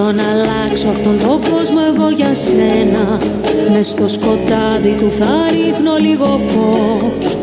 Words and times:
Θα 0.00 0.06
τον 0.06 0.20
αλλάξω 0.30 0.88
αυτόν 0.88 1.18
τον 1.18 1.40
κόσμο 1.50 1.80
εγώ 1.90 2.08
για 2.10 2.34
σένα. 2.34 3.04
Μες 3.72 3.86
στο 3.86 4.08
σκοτάδι 4.08 4.94
του 5.00 5.10
θα 5.10 5.32
ρίχνω 5.50 5.94
λίγο 6.06 6.40
φως. 6.48 7.36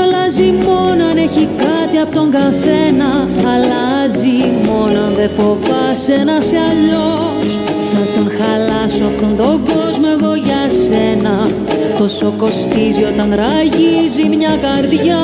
Αλλάζει 0.00 0.48
μόνο 0.66 1.04
αν 1.10 1.16
έχει 1.16 1.48
κάτι 1.56 1.96
από 2.04 2.14
τον 2.14 2.30
καθένα. 2.30 3.10
Αλλάζει 3.52 4.36
μόνο 4.68 4.98
αν 5.06 5.14
δεν 5.14 5.30
φοβάσαι 5.36 6.16
να 6.28 6.40
σε 6.40 6.58
αλλιώς. 6.70 7.48
Θα 7.92 8.02
τον 8.14 8.26
χαλάσω 8.36 9.04
αυτόν 9.04 9.36
τον 9.36 9.60
κόσμο 9.72 10.08
εγώ 10.16 10.34
για 10.34 10.62
σένα. 10.82 11.50
Τόσο 11.98 12.34
κοστίζει 12.36 13.02
όταν 13.12 13.28
ραγίζει 13.42 14.24
μια 14.36 14.54
καρδιά. 14.66 15.22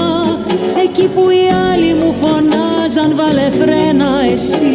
Εκεί 0.85 1.07
που 1.15 1.31
οι 1.31 1.47
άλλοι 1.71 1.95
μου 2.01 2.15
φωνάζαν 2.21 3.11
βάλε 3.17 3.49
φρένα 3.59 4.09
Εσύ 4.33 4.75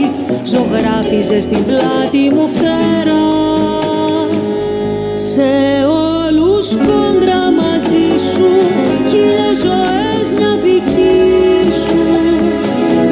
ζωγράφιζες 0.51 1.43
στην 1.43 1.65
πλάτη 1.65 2.35
μου 2.35 2.47
φτερά. 2.47 3.29
Σε 5.13 5.51
όλους 5.85 6.67
κόντρα 6.75 7.41
μαζί 7.59 8.09
σου 8.33 8.49
Χίλιες 9.09 9.57
ζωές 9.63 10.27
μια 10.37 10.53
δική 10.63 11.71
σου. 11.83 12.01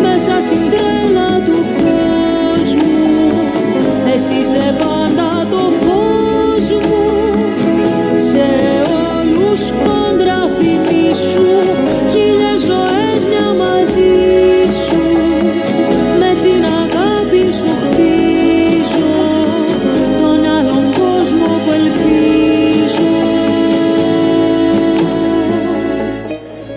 Μέσα 0.02 0.40
στην 0.46 0.64
τρέλα 0.72 1.32
του 1.46 1.66
κόσμου 1.78 3.30
Εσύ 4.14 4.34
είσαι 4.42 4.76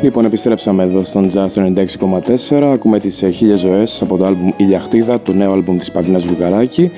Λοιπόν, 0.02 0.24
επιστρέψαμε 0.24 0.82
εδώ 0.82 1.04
στον 1.04 1.30
Jazz 1.34 1.74
96,4. 2.50 2.62
Ακούμε 2.72 2.98
τις 2.98 3.24
χίλιες 3.32 3.60
ζωές 3.60 4.02
από 4.02 4.16
το 4.16 4.24
άλμπουμ 4.24 4.50
Ηλιαχτίδα, 4.56 5.20
το 5.20 5.32
νέο 5.32 5.52
άλμπουμ 5.52 5.76
της 5.78 5.90
Παυλίνα 5.90 6.18
Βουλγαράκη, 6.18 6.90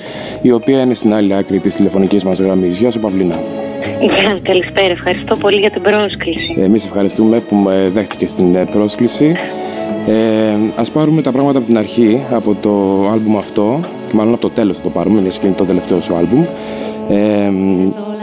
η 0.43 0.53
οποία 0.53 0.81
είναι 0.81 0.95
στην 0.95 1.15
άλλη 1.15 1.35
άκρη 1.35 1.59
της 1.59 1.75
τηλεφωνικής 1.75 2.25
μας 2.25 2.39
γραμμής. 2.41 2.79
Γεια 2.79 2.91
σου, 2.91 3.01
Παυλίνα. 3.01 3.35
Γεια, 4.01 4.39
καλησπέρα. 4.43 4.91
Ευχαριστώ 4.91 5.37
πολύ 5.37 5.59
για 5.59 5.71
την 5.71 5.83
πρόσκληση. 5.83 6.55
Εμείς 6.59 6.85
ευχαριστούμε 6.85 7.41
που 7.49 7.57
με 7.57 7.91
δέχτηκε 7.93 8.27
στην 8.27 8.55
ε, 8.55 8.65
πρόσκληση. 8.65 9.35
Ε, 10.07 10.57
ας 10.77 10.91
πάρουμε 10.91 11.23
τα 11.23 11.33
πράγματα 11.33 11.59
από 11.59 11.67
την 11.67 11.79
αρχή, 11.79 12.21
από 12.31 12.57
το 12.61 12.71
άλμπουμ 13.13 13.37
αυτό, 13.37 13.81
μάλλον 14.13 14.33
από 14.33 14.43
το 14.43 14.51
τέλος 14.51 14.77
θα 14.77 14.83
το 14.83 14.91
πάρουμε, 14.91 15.21
μια 15.21 15.31
και 15.31 15.47
είναι 15.47 15.55
το 15.55 15.65
τελευταίο 15.65 16.01
σου 16.01 16.15
άλμπουμ. 16.15 16.45
Ε, 17.09 17.51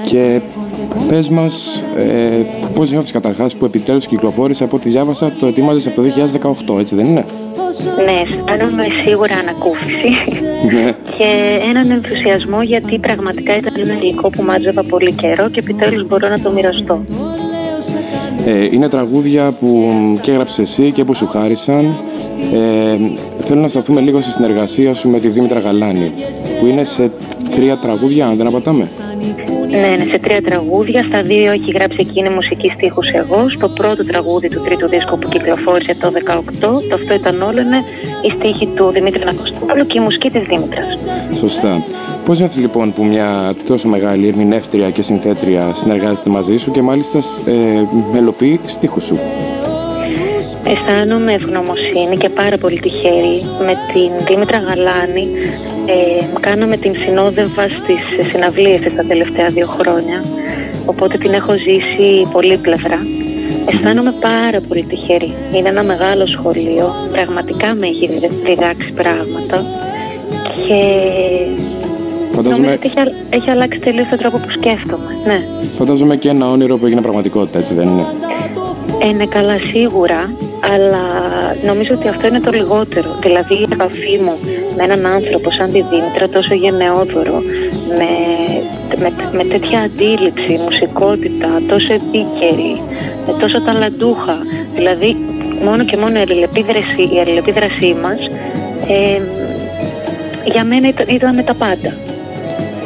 και 0.05 0.41
πες 1.07 1.29
μας 1.29 1.83
ε, 1.97 2.45
πώς 2.73 2.91
νιώθεις 2.91 3.11
καταρχάς 3.11 3.55
που 3.55 3.65
επιτέλους 3.65 4.05
κυκλοφόρησε 4.07 4.63
από 4.63 4.75
ό,τι 4.75 4.89
διάβασα 4.89 5.31
το 5.39 5.45
ετοίμαζες 5.45 5.87
από 5.87 5.95
το 5.95 6.07
2018, 6.75 6.79
έτσι 6.79 6.95
δεν 6.95 7.05
είναι; 7.05 7.25
Ναι, 8.05 8.21
αισθάνομαι 8.25 8.83
σίγουρα 9.03 9.35
ανακούφιση 9.35 10.09
Ναι. 10.75 10.91
και 11.17 11.59
έναν 11.69 11.91
ενθουσιασμό 11.91 12.61
γιατί 12.61 12.97
πραγματικά 12.99 13.55
ήταν 13.55 13.73
ένα 13.77 13.93
υλικό 13.93 14.29
που 14.29 14.43
μάζευα 14.43 14.83
πολύ 14.83 15.13
καιρό 15.13 15.49
και 15.49 15.59
επιτέλους 15.59 16.07
μπορώ 16.07 16.27
να 16.27 16.39
το 16.39 16.51
μοιραστώ. 16.51 17.05
Ε, 18.45 18.65
είναι 18.71 18.89
τραγούδια 18.89 19.51
που 19.51 19.91
και 20.21 20.31
έγραψες 20.31 20.59
εσύ 20.59 20.91
και 20.91 21.03
που 21.03 21.13
σου 21.13 21.27
χάρισαν. 21.27 21.95
Ε, 22.53 22.97
θέλω 23.39 23.61
να 23.61 23.67
σταθούμε 23.67 24.01
λίγο 24.01 24.21
στη 24.21 24.31
συνεργασία 24.31 24.93
σου 24.93 25.09
με 25.09 25.19
τη 25.19 25.27
Δήμητρα 25.27 25.59
Γαλάνη, 25.59 26.11
που 26.59 26.65
είναι 26.65 26.83
σε 26.83 27.11
τρία 27.55 27.77
τραγούδια, 27.77 28.27
αν 28.27 28.37
δεν 28.37 28.47
απατάμε. 28.47 28.87
Ναι, 29.71 29.95
ναι, 29.97 30.05
σε 30.05 30.19
τρία 30.19 30.41
τραγούδια. 30.41 31.03
Στα 31.03 31.21
δύο 31.21 31.51
έχει 31.51 31.71
γράψει 31.71 31.97
εκείνη 31.99 32.29
μουσική 32.29 32.71
στίχους 32.75 33.09
εγώ. 33.09 33.49
Στο 33.49 33.69
πρώτο 33.69 34.05
τραγούδι 34.05 34.49
του 34.49 34.61
τρίτου 34.61 34.87
δίσκου 34.87 35.19
που 35.19 35.29
κυκλοφόρησε 35.29 35.95
το 35.95 36.11
18, 36.25 36.59
το 36.59 36.81
αυτό 36.93 37.13
ήταν 37.13 37.41
όλο 37.41 37.59
είναι 37.59 37.83
η 38.21 38.29
στίχη 38.29 38.67
του 38.75 38.91
Δημήτρη 38.91 39.23
Νακοστόπουλου 39.23 39.85
και 39.85 39.97
η 39.97 40.01
μουσική 40.01 40.29
της 40.29 40.41
Δήμητρας. 40.41 40.87
Σωστά. 41.37 41.83
Πώς 42.25 42.39
νιώθεις 42.39 42.57
λοιπόν 42.57 42.93
που 42.93 43.03
μια 43.03 43.53
τόσο 43.67 43.87
μεγάλη 43.87 44.27
ερμηνεύτρια 44.27 44.89
και 44.89 45.01
συνθέτρια 45.01 45.73
συνεργάζεται 45.75 46.29
μαζί 46.29 46.57
σου 46.57 46.71
και 46.71 46.81
μάλιστα 46.81 47.19
ε, 47.45 47.53
μελοποιεί 48.13 48.59
στίχους 48.65 49.03
σου; 49.03 49.19
Αισθάνομαι 50.65 51.33
ευγνωμοσύνη 51.33 52.15
και 52.17 52.29
πάρα 52.29 52.57
πολύ 52.57 52.79
τυχερή 52.79 53.41
με 53.59 53.73
την 53.93 54.25
Δήμητρα 54.27 54.57
Γαλάνη. 54.57 55.27
Ε, 55.85 56.25
κάναμε 56.39 56.77
την 56.77 56.95
συνόδευα 57.05 57.67
στις 57.67 58.27
συναυλίες 58.31 58.79
της 58.81 58.95
τα 58.95 59.03
τελευταία 59.03 59.47
δύο 59.49 59.65
χρόνια, 59.67 60.23
οπότε 60.85 61.17
την 61.17 61.33
έχω 61.33 61.53
ζήσει 61.53 62.27
πολύπλευρα. 62.31 62.99
Αισθάνομαι 63.71 64.13
πάρα 64.21 64.59
πολύ 64.67 64.83
τυχερή. 64.83 65.33
Είναι 65.55 65.69
ένα 65.69 65.83
μεγάλο 65.83 66.27
σχολείο, 66.27 66.93
πραγματικά 67.11 67.75
με 67.75 67.87
έχει 67.87 68.09
διδάξει 68.45 68.91
πράγματα 68.91 69.65
και 70.67 70.73
νομίζω 72.35 72.35
Φαντάζομαι, 72.35 72.71
ότι 72.71 72.87
έχει, 72.87 72.99
α- 72.99 73.13
έχει 73.29 73.49
αλλάξει 73.49 73.79
τελείως 73.79 74.07
τον 74.09 74.17
τρόπο 74.17 74.37
που 74.37 74.49
σκέφτομαι. 74.49 75.17
Ναι. 75.25 75.41
φαντάζομαι 75.77 76.15
και 76.15 76.29
ένα 76.29 76.49
όνειρο 76.51 76.77
που 76.77 76.85
έγινε 76.85 77.01
πραγματικότητα, 77.01 77.59
έτσι 77.59 77.73
δεν 77.73 77.87
είναι; 77.87 78.05
Ε, 79.03 79.11
ναι, 79.15 79.25
καλά, 79.25 79.57
σίγουρα, 79.71 80.29
αλλά 80.73 81.03
νομίζω 81.65 81.95
ότι 81.95 82.07
αυτό 82.07 82.27
είναι 82.27 82.39
το 82.39 82.51
λιγότερο. 82.51 83.17
Δηλαδή, 83.21 83.53
η 83.53 83.67
επαφή 83.71 84.19
μου 84.23 84.35
με 84.77 84.83
έναν 84.83 85.05
άνθρωπο 85.05 85.51
σαν 85.51 85.71
τη 85.71 85.81
Δήμητρα, 85.81 86.29
τόσο 86.29 86.53
γενναιόδωρο, 86.53 87.41
με, 87.97 88.09
με, 88.97 89.11
με 89.37 89.43
τέτοια 89.43 89.79
αντίληψη, 89.79 90.59
μουσικότητα, 90.65 91.47
τόσο 91.67 91.93
επίκαιρη, 91.93 92.81
με 93.27 93.33
τόσο 93.39 93.61
ταλαντούχα. 93.61 94.37
Δηλαδή, 94.75 95.17
μόνο 95.63 95.83
και 95.83 95.97
μόνο 95.97 96.19
η 96.19 96.21
αλληλεπίδραση, 96.21 97.01
η 97.15 97.19
αλληλεπίδρασή 97.19 97.95
μας, 98.01 98.19
ε, 98.87 99.21
για 100.51 100.63
μένα 100.63 100.87
ήταν, 100.87 101.05
ήταν 101.07 101.43
τα 101.45 101.53
πάντα. 101.53 101.93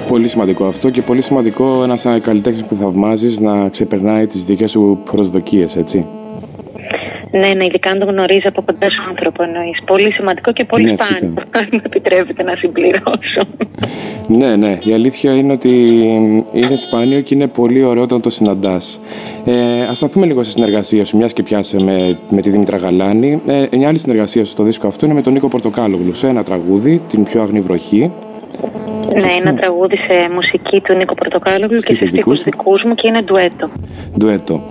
Πολύ 0.07 0.27
σημαντικό 0.27 0.65
αυτό 0.65 0.89
και 0.89 1.01
πολύ 1.01 1.21
σημαντικό 1.21 1.83
ένας 1.83 2.05
καλλιτέχνης 2.21 2.63
που 2.63 2.75
θαυμάζεις 2.75 3.39
να 3.39 3.69
ξεπερνάει 3.69 4.27
τις 4.27 4.43
δικές 4.43 4.71
σου 4.71 4.99
προσδοκίες, 5.11 5.75
έτσι. 5.75 6.05
Ναι, 7.39 7.53
ναι, 7.53 7.65
ειδικά 7.65 7.89
αν 7.89 7.99
το 7.99 8.05
γνωρίζει 8.05 8.47
από 8.47 8.61
κοντά 8.65 8.89
σου 8.89 9.03
άνθρωπο 9.09 9.43
εννοείς. 9.43 9.79
Πολύ 9.85 10.11
σημαντικό 10.13 10.51
και 10.51 10.63
πολύ 10.63 10.83
Ναι, 10.83 10.95
σπάνιο, 10.97 11.33
αν 11.59 11.67
με 11.71 11.81
επιτρέπετε 11.85 12.43
να 12.43 12.55
συμπληρώσω. 12.55 13.41
Ναι, 14.27 14.55
ναι. 14.55 14.77
Η 14.83 14.93
αλήθεια 14.93 15.35
είναι 15.35 15.53
ότι 15.53 15.69
είναι 16.53 16.75
σπάνιο 16.75 17.21
και 17.21 17.35
είναι 17.35 17.47
πολύ 17.47 17.83
ωραίο 17.83 18.03
όταν 18.03 18.21
το 18.21 18.29
συναντάς. 18.29 18.99
Ε, 19.45 19.81
Α 19.89 19.93
σταθούμε 19.93 20.25
λίγο 20.25 20.43
στη 20.43 20.51
συνεργασία 20.51 21.05
σου, 21.05 21.17
μιας 21.17 21.33
και 21.33 21.43
πιάσε 21.43 21.83
με, 21.83 22.17
με 22.29 22.41
τη 22.41 22.49
Δήμητρα 22.49 22.77
Γαλάνη. 22.77 23.41
Ε, 23.47 23.77
μια 23.77 23.87
άλλη 23.87 23.97
συνεργασία 23.97 24.45
σου 24.45 24.51
στο 24.51 24.63
δίσκο 24.63 24.87
αυτό 24.87 25.05
είναι 25.05 25.15
με 25.15 25.21
τον 25.21 25.33
Νίκο 25.33 25.47
Πορτοκάλογλου 25.47 26.13
σε 26.13 26.27
ένα 26.27 26.43
τραγούδι, 26.43 27.01
Την 27.09 27.23
πιο 27.23 27.41
αγνή 27.41 27.59
βροχή. 27.59 28.11
Ναι, 29.13 29.31
ένα 29.41 29.53
τραγούδι 29.53 29.97
σε 29.97 30.33
μουσική 30.33 30.81
του 30.81 30.93
Νίκο 30.93 31.13
Πορτοκάλογλου 31.13 31.79
και 31.79 31.95
σε 31.95 32.05
Στίχους 32.05 32.11
δικούς 32.11 32.39
στίχους 32.39 32.63
δικούς 32.63 32.83
μου 32.83 32.95
και 32.95 33.07
είναι 33.07 33.21
ντουέτο. 33.21 33.69
Ντουέτο. 34.17 34.61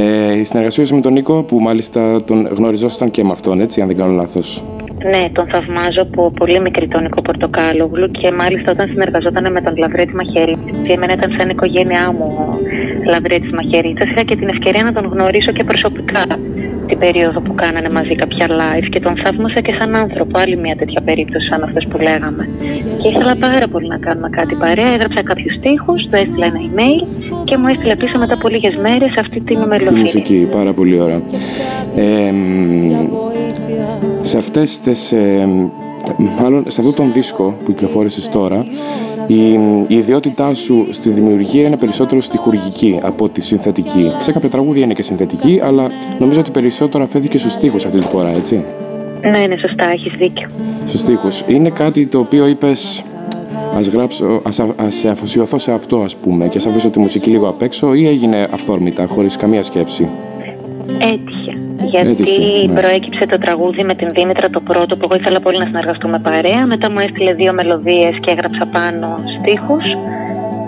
Ε, 0.00 0.38
η 0.38 0.44
συνεργασία 0.44 0.84
σου 0.86 0.94
με 0.94 1.00
τον 1.00 1.12
Νίκο, 1.12 1.42
που 1.42 1.58
μάλιστα 1.58 2.24
τον 2.24 2.46
γνωριζόσασταν 2.46 3.10
και 3.10 3.22
με 3.24 3.30
αυτόν, 3.32 3.60
έτσι, 3.60 3.80
αν 3.80 3.86
δεν 3.86 3.96
κάνω 3.96 4.12
λάθος. 4.12 4.64
Ναι, 5.10 5.30
τον 5.32 5.46
θαυμάζω 5.46 6.02
από 6.02 6.30
πολύ 6.30 6.60
μικρή 6.60 6.86
τον 6.86 7.02
Νίκο 7.02 7.22
Πορτοκάλογλου 7.22 8.06
και 8.06 8.30
μάλιστα 8.30 8.70
όταν 8.70 8.88
συνεργαζόταν 8.88 9.52
με 9.52 9.60
τον 9.60 9.76
Λαβρέτη 9.76 10.14
Μαχαιρίτσα, 10.14 10.70
και 10.82 10.92
εμένα 10.92 11.12
ήταν 11.12 11.30
σαν 11.38 11.48
οικογένειά 11.48 12.12
μου 12.12 12.24
ο 12.38 12.58
Λαβρέτης 13.10 13.50
Μαχαιρίτσα, 13.50 14.04
είχα 14.10 14.22
και 14.22 14.36
την 14.36 14.48
ευκαιρία 14.48 14.82
να 14.82 14.92
τον 14.92 15.10
γνωρίσω 15.12 15.52
και 15.52 15.64
προσωπικά 15.64 16.24
την 16.88 16.98
περίοδο 16.98 17.40
που 17.40 17.54
κάνανε 17.54 17.88
μαζί 17.90 18.14
κάποια 18.14 18.46
live 18.60 18.86
και 18.90 19.00
τον 19.00 19.14
θαύμασα 19.24 19.60
και 19.60 19.74
σαν 19.78 19.96
άνθρωπο. 19.96 20.38
Άλλη 20.38 20.56
μια 20.56 20.76
τέτοια 20.76 21.00
περίπτωση 21.04 21.46
σαν 21.46 21.62
αυτές 21.62 21.86
που 21.90 21.98
λέγαμε. 21.98 22.48
Και 23.02 23.08
ήθελα 23.08 23.36
πάρα 23.36 23.66
πολύ 23.68 23.86
να 23.88 23.98
κάνουμε 23.98 24.28
κάτι 24.30 24.54
παρέα. 24.54 24.92
Έγραψα 24.92 25.22
κάποιους 25.22 25.54
στίχους, 25.54 26.02
του 26.02 26.16
έστειλα 26.16 26.46
ένα 26.46 26.60
email 26.68 27.06
και 27.44 27.56
μου 27.56 27.66
έστειλε 27.66 27.96
πίσω 27.96 28.18
μετά 28.18 28.34
από 28.34 28.48
λίγες 28.48 28.76
μέρες 28.76 29.12
αυτή 29.18 29.40
την 29.40 29.60
Τη 29.60 29.66
μελωδία. 29.66 30.00
μουσική, 30.00 30.48
πάρα 30.52 30.72
πολύ 30.72 31.00
ωραία. 31.00 31.20
Ε, 31.96 32.30
μ, 32.32 33.08
σε 34.22 34.38
αυτές 34.38 34.80
τις, 34.80 35.12
ε, 35.12 35.48
μάλλον 36.40 36.64
σε 36.68 36.80
αυτόν 36.80 36.94
τον 36.94 37.12
δίσκο 37.12 37.54
που 37.64 37.72
κυκλοφόρησες 37.72 38.28
τώρα, 38.28 38.66
η, 39.26 39.52
η 39.86 39.96
ιδιότητά 39.96 40.54
σου 40.54 40.86
στη 40.90 41.10
δημιουργία 41.10 41.66
είναι 41.66 41.76
περισσότερο 41.76 42.20
στιχουργική 42.20 42.98
από 43.02 43.24
ότι 43.24 43.40
συνθετική. 43.40 44.12
Σε 44.18 44.32
κάποια 44.32 44.48
τραγούδια 44.48 44.84
είναι 44.84 44.94
και 44.94 45.02
συνθετική, 45.02 45.60
αλλά 45.64 45.90
νομίζω 46.18 46.40
ότι 46.40 46.50
περισσότερο 46.50 47.04
αφέθηκε 47.04 47.38
στους 47.38 47.52
στίχους 47.52 47.84
αυτή 47.84 47.98
τη 47.98 48.06
φορά, 48.06 48.28
έτσι. 48.28 48.64
Ναι, 49.22 49.46
ναι, 49.46 49.56
σωστά, 49.56 49.90
έχεις 49.90 50.12
δίκιο. 50.18 50.48
Στους 50.86 51.00
στίχους. 51.00 51.42
Είναι 51.46 51.70
κάτι 51.70 52.06
το 52.06 52.18
οποίο 52.18 52.46
είπες, 52.46 53.02
ας 53.76 53.86
γράψω, 53.88 54.40
ας, 54.44 54.60
α- 54.60 54.74
ας 54.76 55.04
αφοσιωθώ 55.04 55.58
σε 55.58 55.72
αυτό 55.72 55.96
ας 55.96 56.16
πούμε 56.16 56.48
και 56.48 56.56
ας 56.58 56.66
αφήσω 56.66 56.90
τη 56.90 56.98
μουσική 56.98 57.30
λίγο 57.30 57.48
απ' 57.48 57.62
έξω 57.62 57.94
ή 57.94 58.06
έγινε 58.06 58.48
αυθόρμητα, 58.52 59.06
χωρίς 59.06 59.36
καμία 59.36 59.62
σκέψη; 59.62 60.08
Έτυχε. 60.98 61.47
Γιατί 61.90 62.08
Έτυχε, 62.10 62.66
ναι. 62.66 62.80
προέκυψε 62.80 63.26
το 63.26 63.38
τραγούδι 63.38 63.84
με 63.84 63.94
την 63.94 64.08
Δήμητρα 64.14 64.50
το 64.50 64.60
πρώτο 64.60 64.96
που 64.96 65.08
εγώ 65.10 65.14
ήθελα 65.20 65.40
πολύ 65.40 65.58
να 65.58 65.64
συνεργαστούμε 65.64 66.18
παρέα. 66.18 66.66
Μετά 66.66 66.90
μου 66.90 66.98
έστειλε 66.98 67.32
δύο 67.32 67.52
μελωδίες 67.52 68.14
και 68.20 68.30
έγραψα 68.30 68.66
πάνω 68.72 69.18
στίχους. 69.38 69.84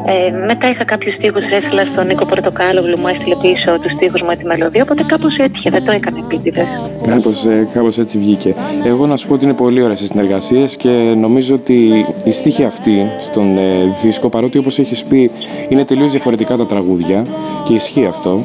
Ε, 0.06 0.36
μετά 0.46 0.68
είχα 0.70 0.84
κάποιους 0.84 1.14
στίχους, 1.14 1.42
έστειλα 1.42 1.84
στον 1.92 2.06
Νίκο 2.06 2.24
Πορτοκάλογλου, 2.24 2.98
μου 2.98 3.08
έστειλε 3.08 3.36
πίσω 3.36 3.78
τους 3.80 3.92
στίχους 3.92 4.22
μου 4.22 4.28
τη 4.38 4.44
μελωδία. 4.44 4.82
Οπότε 4.82 5.02
κάπως 5.02 5.36
έτυχε, 5.36 5.70
δεν 5.70 5.84
το 5.84 5.92
έκανε 5.92 6.18
επίτηδες. 6.18 6.66
Κάπως, 7.06 7.46
ε, 7.46 7.68
κάπως 7.72 7.98
έτσι 7.98 8.18
βγήκε. 8.18 8.54
Εγώ 8.84 9.06
να 9.06 9.16
σου 9.16 9.26
πω 9.26 9.34
ότι 9.34 9.44
είναι 9.44 9.54
πολύ 9.54 9.82
ωραίες 9.82 10.00
οι 10.00 10.06
συνεργασίες 10.06 10.76
και 10.76 10.88
νομίζω 11.16 11.54
ότι 11.54 12.06
η 12.24 12.30
στίχη 12.30 12.64
αυτή 12.64 13.06
στον 13.20 13.56
ε, 13.58 13.62
δίσκο, 14.02 14.28
παρότι 14.28 14.58
όπως 14.58 14.78
έχεις 14.78 15.04
πει 15.04 15.30
είναι 15.68 15.84
τελείως 15.84 16.10
διαφορετικά 16.10 16.56
τα 16.56 16.66
τραγούδια 16.66 17.26
και 17.64 17.74
ισχύει 17.74 18.06
αυτό, 18.06 18.44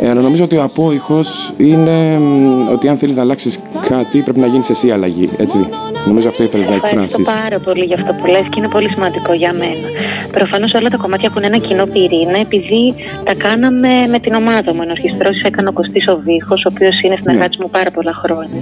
ε, 0.00 0.10
αλλά 0.10 0.20
νομίζω 0.20 0.44
ότι 0.44 0.56
ο 0.56 0.62
απόϊχος 0.62 1.52
είναι 1.56 2.18
μ, 2.18 2.68
ότι 2.72 2.88
αν 2.88 2.96
θέλεις 2.96 3.16
να 3.16 3.22
αλλάξεις 3.22 3.58
κάτι 3.88 4.18
πρέπει 4.22 4.38
να 4.38 4.46
γίνεις 4.46 4.70
εσύ 4.70 4.90
αλλαγή, 4.90 5.30
έτσι. 5.36 5.68
Νομίζω 6.06 6.28
αυτό 6.28 6.42
ήθελες 6.42 6.68
να 6.68 6.74
Ευχαριστώ 6.74 7.20
εκφράσεις. 7.20 7.42
πάρα 7.42 7.58
πολύ 7.64 7.84
για 7.84 7.96
αυτό 8.00 8.12
που 8.12 8.26
λες 8.26 8.42
και 8.50 8.56
είναι 8.58 8.68
πολύ 8.68 8.88
σημαντικό 8.88 9.32
για 9.32 9.52
μένα. 9.52 9.88
Προφανώς 10.32 10.74
όλα 10.74 10.88
τα 10.88 10.96
κομμάτια 10.96 11.28
έχουν 11.30 11.44
ένα 11.44 11.58
κοινό 11.58 11.84
πυρήνα 11.86 12.38
επειδή 12.46 12.94
τα 13.24 13.34
κάναμε 13.34 13.88
με 14.10 14.18
την 14.18 14.34
ομάδα 14.34 14.74
μου. 14.74 14.82
Ενορχιστρώσεις 14.82 15.42
έκανε 15.42 15.68
ο 15.68 15.72
Κωστής 15.72 16.08
ο 16.08 16.18
Βίχος, 16.22 16.64
ο 16.64 16.68
οποίος 16.72 17.00
είναι 17.00 17.16
συνεργάτης 17.20 17.56
μου 17.58 17.70
πάρα 17.70 17.90
πολλά 17.90 18.14
χρόνια. 18.24 18.60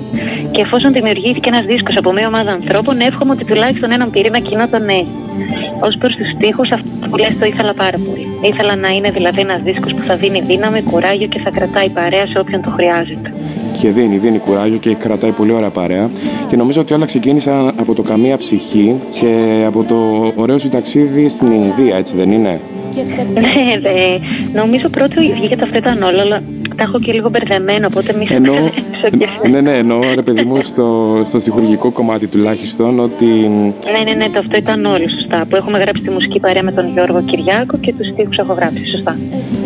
Και 0.51 0.61
εφόσον 0.61 0.93
δημιουργήθηκε 0.93 1.49
ένας 1.49 1.65
δίσκος 1.65 1.97
από 1.97 2.13
μια 2.13 2.27
ομάδα 2.27 2.51
ανθρώπων, 2.51 3.01
εύχομαι 3.01 3.33
ότι 3.33 3.45
τουλάχιστον 3.45 3.93
έναν 3.93 4.11
πυρήνα 4.11 4.39
κοινό 4.39 4.69
τον 4.69 4.89
έχει. 4.89 5.07
Ω 5.87 5.99
προς 5.99 6.15
τους 6.17 6.29
στίχους, 6.35 6.71
αυτό 6.73 6.89
που 7.11 7.17
λες 7.17 7.39
το 7.39 7.47
ήθελα 7.47 7.75
πάρα 7.75 7.99
πολύ. 8.07 8.27
Ήθελα 8.51 8.77
να 8.77 8.89
είναι 8.89 9.11
δηλαδή 9.11 9.41
ένας 9.41 9.61
δίσκος 9.63 9.93
που 9.95 10.03
θα 10.09 10.15
δίνει 10.17 10.41
δύναμη, 10.41 10.83
κουράγιο 10.83 11.24
και 11.27 11.39
θα 11.39 11.51
κρατάει 11.51 11.89
παρέα 11.89 12.27
σε 12.27 12.39
όποιον 12.39 12.63
το 12.63 12.71
χρειάζεται. 12.71 13.33
Και 13.81 13.91
δίνει, 13.91 14.19
δίνει 14.19 14.39
κουράγιο 14.39 14.79
και 14.79 14.95
κρατάει 14.95 15.31
πολύ 15.31 15.53
ωραία 15.53 15.71
παρέα. 15.71 16.11
Και 16.49 16.57
νομίζω 16.57 16.81
ότι 16.81 16.95
όλα 16.95 17.07
ξεκίνησαν 17.07 17.73
από 17.77 17.95
το 17.95 18.03
Καμία 18.03 18.37
Ψυχή 18.37 19.01
και 19.11 19.65
από 19.67 19.85
το 19.85 20.33
ωραίο 20.43 20.59
σου 20.59 20.69
ταξίδι 20.69 21.29
στην 21.29 21.53
Ινδία, 21.53 21.97
έτσι 21.97 22.17
δεν 22.17 22.31
είναι; 22.31 22.61
Ναι, 23.33 23.79
δε, 23.81 24.19
νομίζω 24.61 24.89
πρώτο 24.89 25.21
βγήκε 25.35 25.57
το 25.57 25.63
αυτό 25.65 25.77
ήταν 25.77 26.03
όλο, 26.03 26.21
αλλά 26.21 26.43
τα 26.77 26.83
έχω 26.83 26.99
και 26.99 27.13
λίγο 27.13 27.29
μπερδεμένο, 27.29 27.87
οπότε 27.91 28.15
μη 28.19 28.27
σε 28.27 28.35
Ενώ, 28.35 28.53
μπερδέψω 28.53 29.17
κι 29.19 29.23
εσύ. 29.23 29.51
ναι, 29.51 29.61
ναι, 29.61 29.77
εννοώ 29.77 30.01
ρε 30.15 30.23
παιδί 30.23 30.45
μου 30.45 30.63
στο, 30.63 31.21
στο 31.25 31.39
στιχουργικό 31.39 31.91
κομμάτι 31.91 32.27
τουλάχιστον 32.27 33.01
ότι 33.01 33.25
Ναι, 33.25 34.03
ναι, 34.05 34.13
ναι, 34.13 34.29
το 34.33 34.39
αυτό 34.39 34.57
ήταν 34.57 34.85
όλοι 34.85 35.09
σωστά. 35.09 35.47
Που 35.49 35.57
έχουμε 35.57 35.79
γράψει 35.79 36.03
τη 36.03 36.11
μουσική 36.11 36.41
παρέα 36.41 36.63
με 36.63 36.73
τον 36.73 36.93
Γιώργο 36.93 37.23
Κυριάκο 37.23 37.79
και 37.79 37.95
τους 37.99 38.09
στίχους 38.09 38.37
έχω 38.37 38.53
γράψει. 38.53 38.89
Σωστά. 38.89 39.17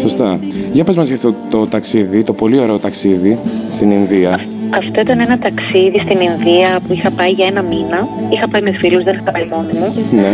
σωστά. 0.00 0.38
Για 0.72 0.84
πες 0.84 0.96
μας 0.96 1.06
για 1.06 1.16
αυτό 1.16 1.34
το 1.50 1.66
ταξίδι, 1.66 2.22
το 2.22 2.32
πολύ 2.32 2.58
ωραίο 2.58 2.78
ταξίδι 2.78 3.38
στην 3.70 3.90
Ινδία. 3.90 4.40
Αυτό 4.76 5.00
ήταν 5.00 5.20
ένα 5.20 5.38
ταξίδι 5.38 5.98
στην 5.98 6.20
Ινδία 6.20 6.80
που 6.86 6.92
είχα 6.92 7.10
πάει 7.10 7.30
για 7.30 7.46
ένα 7.46 7.62
μήνα. 7.62 8.08
Είχα 8.32 8.48
πάει 8.48 8.62
με 8.62 8.72
φίλους, 8.80 9.02
δεν 9.02 9.14
είχα 9.20 9.30
πάει 9.32 9.46
μόνη 9.50 9.72
μου. 9.78 9.94
Ναι, 10.10 10.32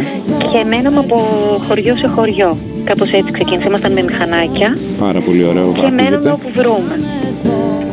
Και 0.52 0.64
μέναμε 0.68 0.98
από 0.98 1.16
χωριό 1.68 1.96
σε 1.96 2.06
χωριό. 2.06 2.56
Κάπως 2.84 3.12
έτσι 3.12 3.32
ξεκίνησε. 3.32 3.68
Ήμασταν 3.68 3.92
με 3.92 4.02
μηχανάκια 4.02 4.78
πάρα 4.98 5.20
πολύ 5.20 5.44
ωραίο. 5.44 5.72
και 5.72 5.80
μέναμε 5.80 6.06
ακούγεται. 6.06 6.30
όπου 6.30 6.48
βρούμε. 6.54 7.00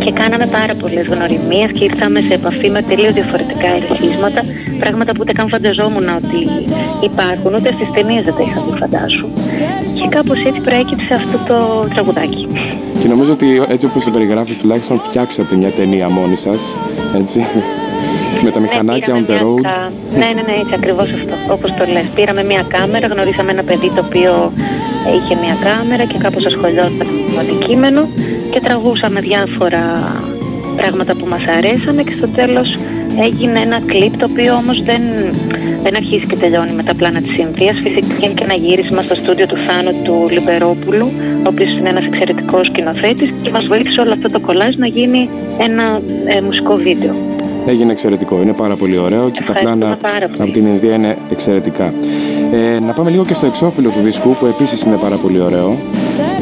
Και 0.03 0.11
κάναμε 0.11 0.45
πάρα 0.45 0.73
πολλές 0.75 1.05
γνωριμίες 1.07 1.71
και 1.73 1.83
ήρθαμε 1.83 2.21
σε 2.21 2.33
επαφή 2.33 2.69
με 2.69 2.81
τελείως 2.81 3.13
διαφορετικά 3.13 3.50
ερεθίσματα. 3.67 4.41
Πράγματα 4.79 5.11
που 5.11 5.17
ούτε 5.21 5.31
καν 5.31 5.47
φανταζόμουν 5.47 6.07
ότι 6.19 6.39
υπάρχουν, 7.09 7.53
ούτε 7.53 7.69
στις 7.75 7.87
ταινίες 7.93 8.23
δεν 8.23 8.33
τα 8.37 8.41
είχα 8.47 8.59
δει, 8.65 8.77
φαντάσου. 8.79 9.27
Και 9.93 10.07
κάπως 10.09 10.37
έτσι 10.45 10.61
προέκυψε 10.61 11.13
αυτό 11.13 11.37
το 11.49 11.57
τραγουδάκι. 11.93 12.47
Και 13.01 13.07
νομίζω 13.07 13.31
ότι 13.33 13.61
έτσι 13.69 13.85
όπως 13.85 14.03
το 14.03 14.11
περιγράφεις 14.11 14.57
τουλάχιστον 14.57 14.99
φτιάξατε 14.99 15.55
μια 15.55 15.69
ταινία 15.69 16.09
μόνοι 16.09 16.35
σας, 16.35 16.59
έτσι. 17.15 17.45
Με 18.43 18.51
τα 18.51 18.59
μηχανάκια 18.59 19.13
on 19.15 19.21
πήραμε 19.25 19.25
the 19.27 19.31
μια 19.31 19.41
road. 19.41 19.61
κα- 19.61 19.91
Ναι, 20.19 20.25
ναι, 20.35 20.41
ναι, 20.47 20.53
έτσι 20.61 20.73
ακριβώς 20.79 21.07
αυτό. 21.19 21.53
Όπως 21.53 21.69
το 21.77 21.83
λες. 21.93 22.05
Πήραμε 22.15 22.43
μια 22.43 22.63
κάμερα, 22.67 23.07
γνωρίσαμε 23.07 23.51
ένα 23.51 23.63
παιδί 23.63 23.89
το 23.95 24.01
οποίο 24.07 24.51
ε, 25.07 25.15
είχε 25.17 25.35
μια 25.43 25.55
κάμερα 25.67 26.03
και 26.05 26.17
κάπως 26.17 26.45
ασχολιόταν 26.45 26.91
με 26.97 27.03
το 27.33 27.39
αντικείμενο 27.39 28.01
και 28.51 28.59
τραγούσαμε 28.59 29.19
διάφορα 29.19 29.83
πράγματα 30.75 31.15
που 31.15 31.25
μας 31.29 31.41
αρέσανε 31.57 32.01
και 32.03 32.13
στο 32.17 32.27
τέλος 32.27 32.77
έγινε 33.19 33.59
ένα 33.59 33.79
κλιπ 33.85 34.17
το 34.17 34.27
οποίο 34.31 34.53
όμως 34.53 34.83
δεν, 34.83 35.01
δεν 35.83 35.95
αρχίζει 35.95 36.25
και 36.25 36.35
τελειώνει 36.35 36.71
με 36.73 36.83
τα 36.83 36.95
πλάνα 36.95 37.21
της 37.21 37.37
Ινδίας. 37.37 37.75
Φυσικά 37.83 38.15
είναι 38.21 38.33
και 38.33 38.43
ένα 38.43 38.53
γύρισμα 38.53 39.01
στο 39.01 39.15
στούντιο 39.15 39.45
του 39.47 39.57
Θάνου 39.67 39.93
του 40.03 40.27
Λιμπερόπουλου, 40.31 41.11
ο 41.43 41.47
οποίος 41.47 41.71
είναι 41.77 41.89
ένας 41.89 42.03
εξαιρετικός 42.05 42.65
σκηνοθέτης 42.67 43.29
και 43.41 43.49
μας 43.49 43.65
βοήθησε 43.65 44.01
όλο 44.01 44.11
αυτό 44.13 44.29
το 44.29 44.39
κολλάζ 44.39 44.75
να 44.75 44.87
γίνει 44.87 45.29
ένα 45.57 46.01
ε, 46.25 46.41
μουσικό 46.41 46.75
βίντεο. 46.75 47.15
Έγινε 47.67 47.91
εξαιρετικό, 47.91 48.41
είναι 48.41 48.53
πάρα 48.53 48.75
πολύ 48.75 48.97
ωραίο 48.97 49.29
και 49.29 49.41
τα 49.45 49.53
Ευχαριστούμε 49.53 49.75
πλάνα 49.75 49.95
πάρα 49.95 50.27
πολύ. 50.27 50.41
από 50.41 50.51
την 50.51 50.65
Ινδία 50.65 50.93
είναι 50.93 51.17
εξαιρετικά. 51.31 51.93
Ε, 52.53 52.79
να 52.79 52.93
πάμε 52.93 53.09
λίγο 53.09 53.25
και 53.25 53.33
στο 53.33 53.45
εξώφυλλο 53.45 53.89
του 53.89 53.99
δίσκου 53.99 54.29
που 54.39 54.45
επίσης 54.45 54.81
είναι 54.81 54.95
πάρα 54.95 55.15
πολύ 55.15 55.39
ωραίο. 55.41 55.77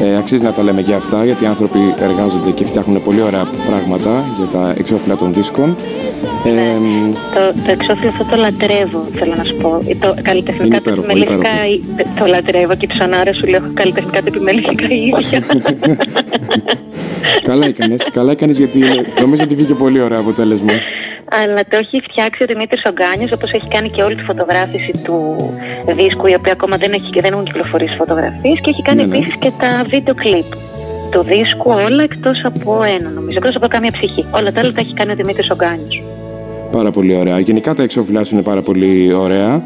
Ε, 0.04 0.18
αξίζει 0.18 0.44
να 0.44 0.52
τα 0.54 0.64
λέμε 0.64 0.82
και 0.82 0.94
αυτά 0.94 1.26
γιατί 1.26 1.44
οι 1.44 1.48
άνθρωποι 1.48 1.80
εργάζονται 2.02 2.52
και 2.52 2.66
φτιάχνουν 2.66 3.02
πολύ 3.04 3.22
ωραία 3.22 3.46
πράγματα 3.68 4.24
για 4.38 4.46
τα 4.60 4.74
εξώφυλλα 4.78 5.16
των 5.16 5.34
δίσκων. 5.34 5.76
Ε, 6.46 6.52
Το, 7.34 7.62
το 7.66 7.72
εξώφυλλο 7.72 8.10
αυτό 8.10 8.24
το 8.24 8.36
λατρεύω, 8.36 9.06
θέλω 9.14 9.34
να 9.38 9.44
σου 9.44 9.56
πω. 9.62 9.80
Ε, 9.88 9.96
Το 9.96 10.16
καλλιτεχνικά 10.22 10.66
Είναι 10.66 10.76
του 10.76 10.82
υπέροχο, 10.90 11.06
επιμελητικά. 11.12 11.50
Το 12.20 12.26
λατρεύω 12.26 12.76
και 12.76 12.88
ψωνάρα 12.88 13.34
σου 13.34 13.48
λέω 13.48 13.62
καλλιτεχνικά 13.74 14.20
του 14.22 14.28
επιμελητικά 14.28 14.86
ίδια. 15.06 15.44
καλά 17.42 17.66
έκανες, 17.66 18.10
καλά 18.14 18.32
έκανες 18.32 18.58
γιατί 18.58 18.80
νομίζω 19.22 19.44
ότι 19.44 19.56
βγήκε 19.56 19.74
πολύ 19.74 20.02
ωραίο 20.02 20.20
αποτέλεσμα. 20.20 20.72
Αλλά 21.31 21.62
το 21.70 21.78
έχει 21.78 22.02
φτιάξει 22.10 22.44
ο 22.44 22.46
Δημήτρης 22.46 22.81
Ογκάνιος 22.90 23.31
όπως 23.31 23.52
έχει 23.52 23.68
κάνει 23.68 23.90
και 23.90 24.04
όλη 24.04 24.16
τη 24.16 24.24
φωτογράφηση 24.24 24.92
του 25.04 25.36
δίσκου 25.96 26.28
η 26.28 26.34
οποία 26.34 26.52
ακόμα 26.52 26.78
δεν, 26.78 26.94
έχει, 26.94 27.20
δεν 27.20 27.31
έχουν 27.34 27.46
κυκλοφορήσει 27.46 27.96
φωτογραφίες 27.96 28.60
και 28.62 28.70
έχει 28.70 28.81
κάνει 28.81 29.02
Ναι, 29.02 29.08
ναι. 29.08 29.18
επίσης 29.18 29.36
και 29.40 29.52
τα 29.60 29.84
βίντεο 29.88 30.14
κλιπ 30.14 30.46
του 31.12 31.24
δίσκου 31.24 31.72
όλα 31.72 32.04
εκτός 32.04 32.42
από 32.44 32.84
ένα 32.84 33.10
νομίζω, 33.10 33.38
εκτός 33.38 33.56
από 33.56 33.68
κάμια 33.68 33.92
ψυχή. 33.92 34.26
Όλα 34.31 34.52
τα 34.52 34.60
άλλα 34.60 34.72
τα 34.72 34.80
έχει 34.80 34.94
κάνει 34.94 35.12
ο 35.12 35.16
Δημήτρης 35.16 35.50
Ογκάνιος. 35.52 36.04
Πάρα 36.71 36.92
πολύ 36.92 37.16
ωραία. 37.16 37.39
Γενικά 37.39 37.74
τα 37.74 37.83
εξώφυλλά 37.83 38.24
σου 38.24 38.33
είναι 38.33 38.44
πάρα 38.44 38.62
πολύ 38.62 39.13
ωραία. 39.13 39.63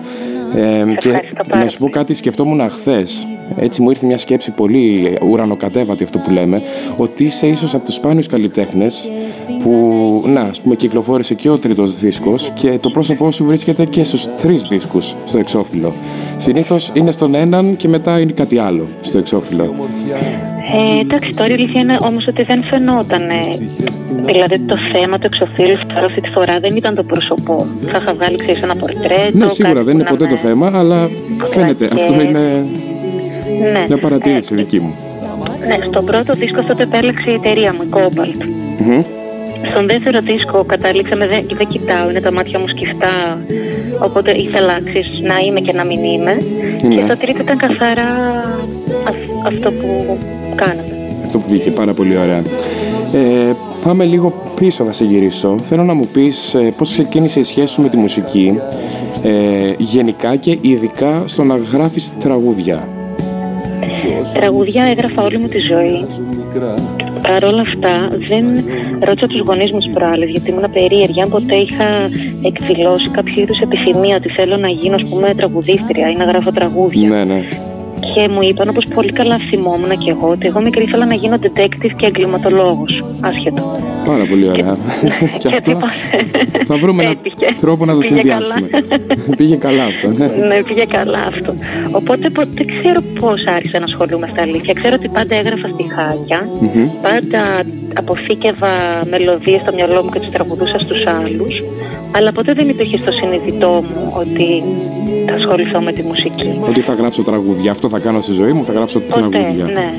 Ε, 0.55 0.83
και 0.97 1.09
ευχαριστώ 1.09 1.43
πάρα 1.49 1.63
να 1.63 1.67
σου 1.69 1.77
πω 1.77 1.79
πολύ. 1.79 1.91
κάτι, 1.91 2.13
σκεφτόμουν 2.13 2.69
χθες. 2.69 3.27
Έτσι 3.55 3.81
μου 3.81 3.89
ήρθε 3.89 4.05
μια 4.05 4.17
σκέψη 4.17 4.51
πολύ 4.51 5.17
ουρανοκατέβατη 5.29 6.03
αυτό 6.03 6.17
που 6.17 6.31
λέμε, 6.31 6.61
ότι 6.97 7.23
είσαι 7.23 7.47
ίσως 7.47 7.73
από 7.73 7.85
τους 7.85 7.95
σπάνιους 7.95 8.27
καλλιτέχνες 8.27 9.09
που, 9.63 10.23
να, 10.27 10.41
ας 10.41 10.61
πούμε, 10.61 10.75
κυκλοφόρησε 10.75 11.33
και 11.33 11.49
ο 11.49 11.57
τρίτος 11.57 11.99
δίσκος 11.99 12.51
και 12.53 12.79
το 12.81 12.89
πρόσωπό 12.89 13.31
σου 13.31 13.45
βρίσκεται 13.45 13.85
και 13.85 14.03
στους 14.03 14.27
τρεις 14.41 14.63
δίσκους 14.63 15.15
στο 15.25 15.39
εξώφυλλο. 15.39 15.93
Συνήθως 16.37 16.91
είναι 16.93 17.11
στον 17.11 17.35
έναν 17.35 17.75
και 17.75 17.87
μετά 17.87 18.19
είναι 18.19 18.31
κάτι 18.31 18.57
άλλο 18.57 18.87
στο 19.01 19.17
εξώφυλλο. 19.17 19.73
Ε, 20.95 20.99
εντάξει, 20.99 21.31
τώρα 21.31 21.49
η 21.49 21.53
αλήθεια 21.53 21.81
είναι 21.81 21.97
όμως 22.01 22.27
ότι 22.27 22.43
δεν 22.43 22.63
φαινόταν. 22.63 23.29
ε, 23.29 23.41
δηλαδή 24.25 24.59
το 24.59 24.75
θέμα 24.93 25.17
του 25.17 25.25
εξωφύλου 25.25 25.77
τώρα 25.93 26.05
αυτή 26.05 26.21
τη 26.21 26.29
φορά 26.29 26.59
δεν 26.59 26.75
ήταν 26.75 26.92
το 26.95 27.03
πρόσωπό. 27.03 27.67
Θα 27.85 27.97
είχα 28.01 28.13
βγάλει 28.13 28.37
ξέρεις, 28.37 28.61
ένα 28.61 28.75
πορτρέτο. 28.75 29.37
Ναι, 29.37 29.47
σίγουρα 29.47 29.73
κάτι 29.73 29.85
δεν 29.85 29.93
είναι 29.95 30.03
που 30.03 30.11
να 30.13 30.17
ποτέ 30.17 30.25
το 30.25 30.39
με- 30.43 30.47
θέμα, 30.49 30.71
αλλά 30.75 31.09
φαίνεται. 31.53 31.85
και- 31.87 31.93
Αυτό 31.93 32.13
είναι 32.21 32.65
Ναι. 33.73 33.85
μια 33.87 33.97
παρατήρηση 33.97 34.55
δική 34.55 34.79
μου. 34.79 34.93
Ε, 35.61 35.65
ναι, 35.67 35.77
στον 35.91 36.05
πρώτο 36.05 36.33
δίσκο 36.33 36.59
αυτό 36.59 36.75
το 36.75 36.81
επέλεξε 36.81 37.29
η 37.29 37.33
εταιρεία 37.33 37.73
μου, 37.73 37.81
η 37.83 37.87
Cobalt. 37.95 38.45
Μμμ. 38.79 39.01
Στον 39.71 39.85
δεύτερο 39.87 40.19
δίσκο 40.21 40.63
καταλήξαμε, 40.63 41.27
δεν, 41.27 41.45
δεν 41.57 41.67
κοιτάω, 41.67 42.09
είναι 42.09 42.19
τα 42.21 42.31
μάτια 42.31 42.59
μου 42.59 42.67
σκυφτά. 42.67 43.37
Οπότε 43.99 44.31
ήθελα 44.31 44.79
ξέρεις, 44.85 45.19
να 45.21 45.37
είμαι 45.47 45.59
και 45.59 45.73
να 45.73 45.83
μην 45.83 46.03
είμαι. 46.03 46.37
Ναι. 46.87 46.95
Και 46.95 47.01
το 47.07 47.17
τρίτο 47.17 47.39
ήταν 47.41 47.57
καθαρά 47.57 48.09
αυ- 49.07 49.45
αυτό 49.47 49.71
που 49.71 50.17
κάναμε. 50.55 50.81
Αυτό 51.25 51.37
που 51.37 51.45
βγήκε 51.49 51.69
πάρα 51.71 51.93
πολύ 51.93 52.17
ωραία. 52.17 52.37
Ε, 53.13 53.53
πάμε 53.83 54.03
λίγο 54.05 54.33
πίσω, 54.55 54.83
θα 54.83 54.91
σε 54.91 55.05
γυρίσω. 55.05 55.55
Θέλω 55.63 55.83
να 55.83 55.93
μου 55.93 56.07
πεις 56.13 56.53
ε, 56.55 56.73
πώς 56.77 56.91
ξεκίνησε 56.91 57.39
η 57.39 57.43
σχέση 57.43 57.73
σου 57.73 57.81
με 57.81 57.89
τη 57.89 57.97
μουσική 57.97 58.59
ε, 59.23 59.73
γενικά 59.77 60.35
και 60.35 60.57
ειδικά 60.61 61.23
στο 61.25 61.43
να 61.43 61.57
γράφεις 61.57 62.13
τραγούδια. 62.19 62.87
Τραγουδιά 64.33 64.83
έγραφα 64.83 65.23
όλη 65.23 65.37
μου 65.37 65.47
τη 65.47 65.59
ζωή. 65.59 66.05
Παρ' 67.21 67.43
όλα 67.43 67.61
αυτά, 67.61 68.09
δεν 68.11 68.45
ρώτησα 68.99 69.27
τους 69.27 69.39
γονείς 69.39 69.71
μου 69.71 69.79
τι 69.79 69.89
προάλλε, 69.89 70.25
γιατί 70.25 70.49
ήμουν 70.49 70.71
περίεργη. 70.73 71.21
Αν 71.21 71.29
ποτέ 71.29 71.55
είχα 71.55 72.09
εκδηλώσει 72.43 73.09
κάποιο 73.09 73.41
είδους 73.41 73.59
επιθυμία 73.59 74.15
ότι 74.15 74.29
θέλω 74.29 74.57
να 74.57 74.67
γίνω, 74.67 74.95
ας 74.95 75.09
πούμε, 75.09 75.33
τραγουδίστρια 75.35 76.09
ή 76.09 76.15
να 76.15 76.23
γράφω 76.23 76.51
τραγούδια. 76.51 77.09
Ναι, 77.09 77.23
ναι. 77.23 77.47
Και 78.13 78.27
μου 78.29 78.37
είπαν, 78.41 78.69
όπως 78.69 78.85
πολύ 78.95 79.11
καλά 79.11 79.37
θυμόμουν 79.37 79.97
και 79.97 80.09
εγώ, 80.09 80.27
ότι 80.29 80.47
εγώ 80.47 80.61
μικρή 80.61 80.83
ήθελα 80.83 81.05
να 81.05 81.13
γίνω 81.13 81.37
detective 81.41 81.91
και 81.97 82.05
εγκληματολόγος, 82.05 83.03
άσχετο. 83.21 83.79
Πάρα 84.05 84.25
πολύ 84.25 84.47
ωραία. 84.49 84.77
Και, 85.39 85.47
αυτό 85.53 85.71
είπα, 85.71 85.87
θα 86.65 86.77
βρούμε 86.77 87.03
έναν 87.03 87.17
έτυχε. 87.25 87.53
τρόπο 87.61 87.85
να 87.85 87.93
το 87.93 87.99
Πήγε 87.99 88.13
συνδυάσουμε. 88.13 88.69
πήγε 89.37 89.55
καλά 89.55 89.83
αυτό, 89.83 90.07
ναι. 90.07 90.25
Ναι, 90.47 90.63
πήγε 90.63 90.83
καλά 90.85 91.19
αυτό. 91.27 91.53
Οπότε 91.91 92.29
πο- 92.29 92.47
δεν 92.53 92.65
ξέρω 92.67 93.01
πώς 93.19 93.45
άρχισα 93.45 93.79
να 93.79 93.85
ασχολούμαι 93.85 94.27
στα 94.31 94.41
αλήθεια. 94.41 94.73
Ξέρω 94.73 94.95
ότι 94.99 95.07
πάντα 95.07 95.35
έγραφα 95.35 95.67
στιχάκια. 95.67 96.47
Μμμ. 96.59 96.87
Πάντα 97.01 97.41
αποθήκευα 97.97 98.69
μελωδίες 99.09 99.61
στο 99.61 99.73
μυαλό 99.73 100.03
μου 100.03 100.09
και 100.09 100.19
τις 100.19 100.29
τραγουδούσα 100.29 100.79
στους 100.79 101.05
άλλους. 101.07 101.63
Αλλά 102.15 102.31
ποτέ 102.31 102.53
δεν 102.53 102.69
υπήρχε 102.69 102.97
στο 102.97 103.11
συνειδητό 103.11 103.67
μου 103.67 104.13
ότι 104.19 104.63
θα 105.27 105.33
ασχοληθώ 105.35 105.79
με 105.81 105.91
τη 105.91 106.03
μουσική. 106.03 106.59
Ότι 106.69 106.81
θα 106.81 106.93
γράψω 106.93 107.23
τραγούδια. 107.23 107.71
Αυτό 107.71 107.89
θα 107.89 107.99
κάνω 108.03 108.21
στη 108.21 108.31
ζωή 108.33 108.51
μου, 108.51 108.65
θα 108.65 108.71
γράψω 108.71 108.99
Ποτέ, 108.99 109.13
τραγούδια. 109.29 109.65
ναι. 109.73 109.93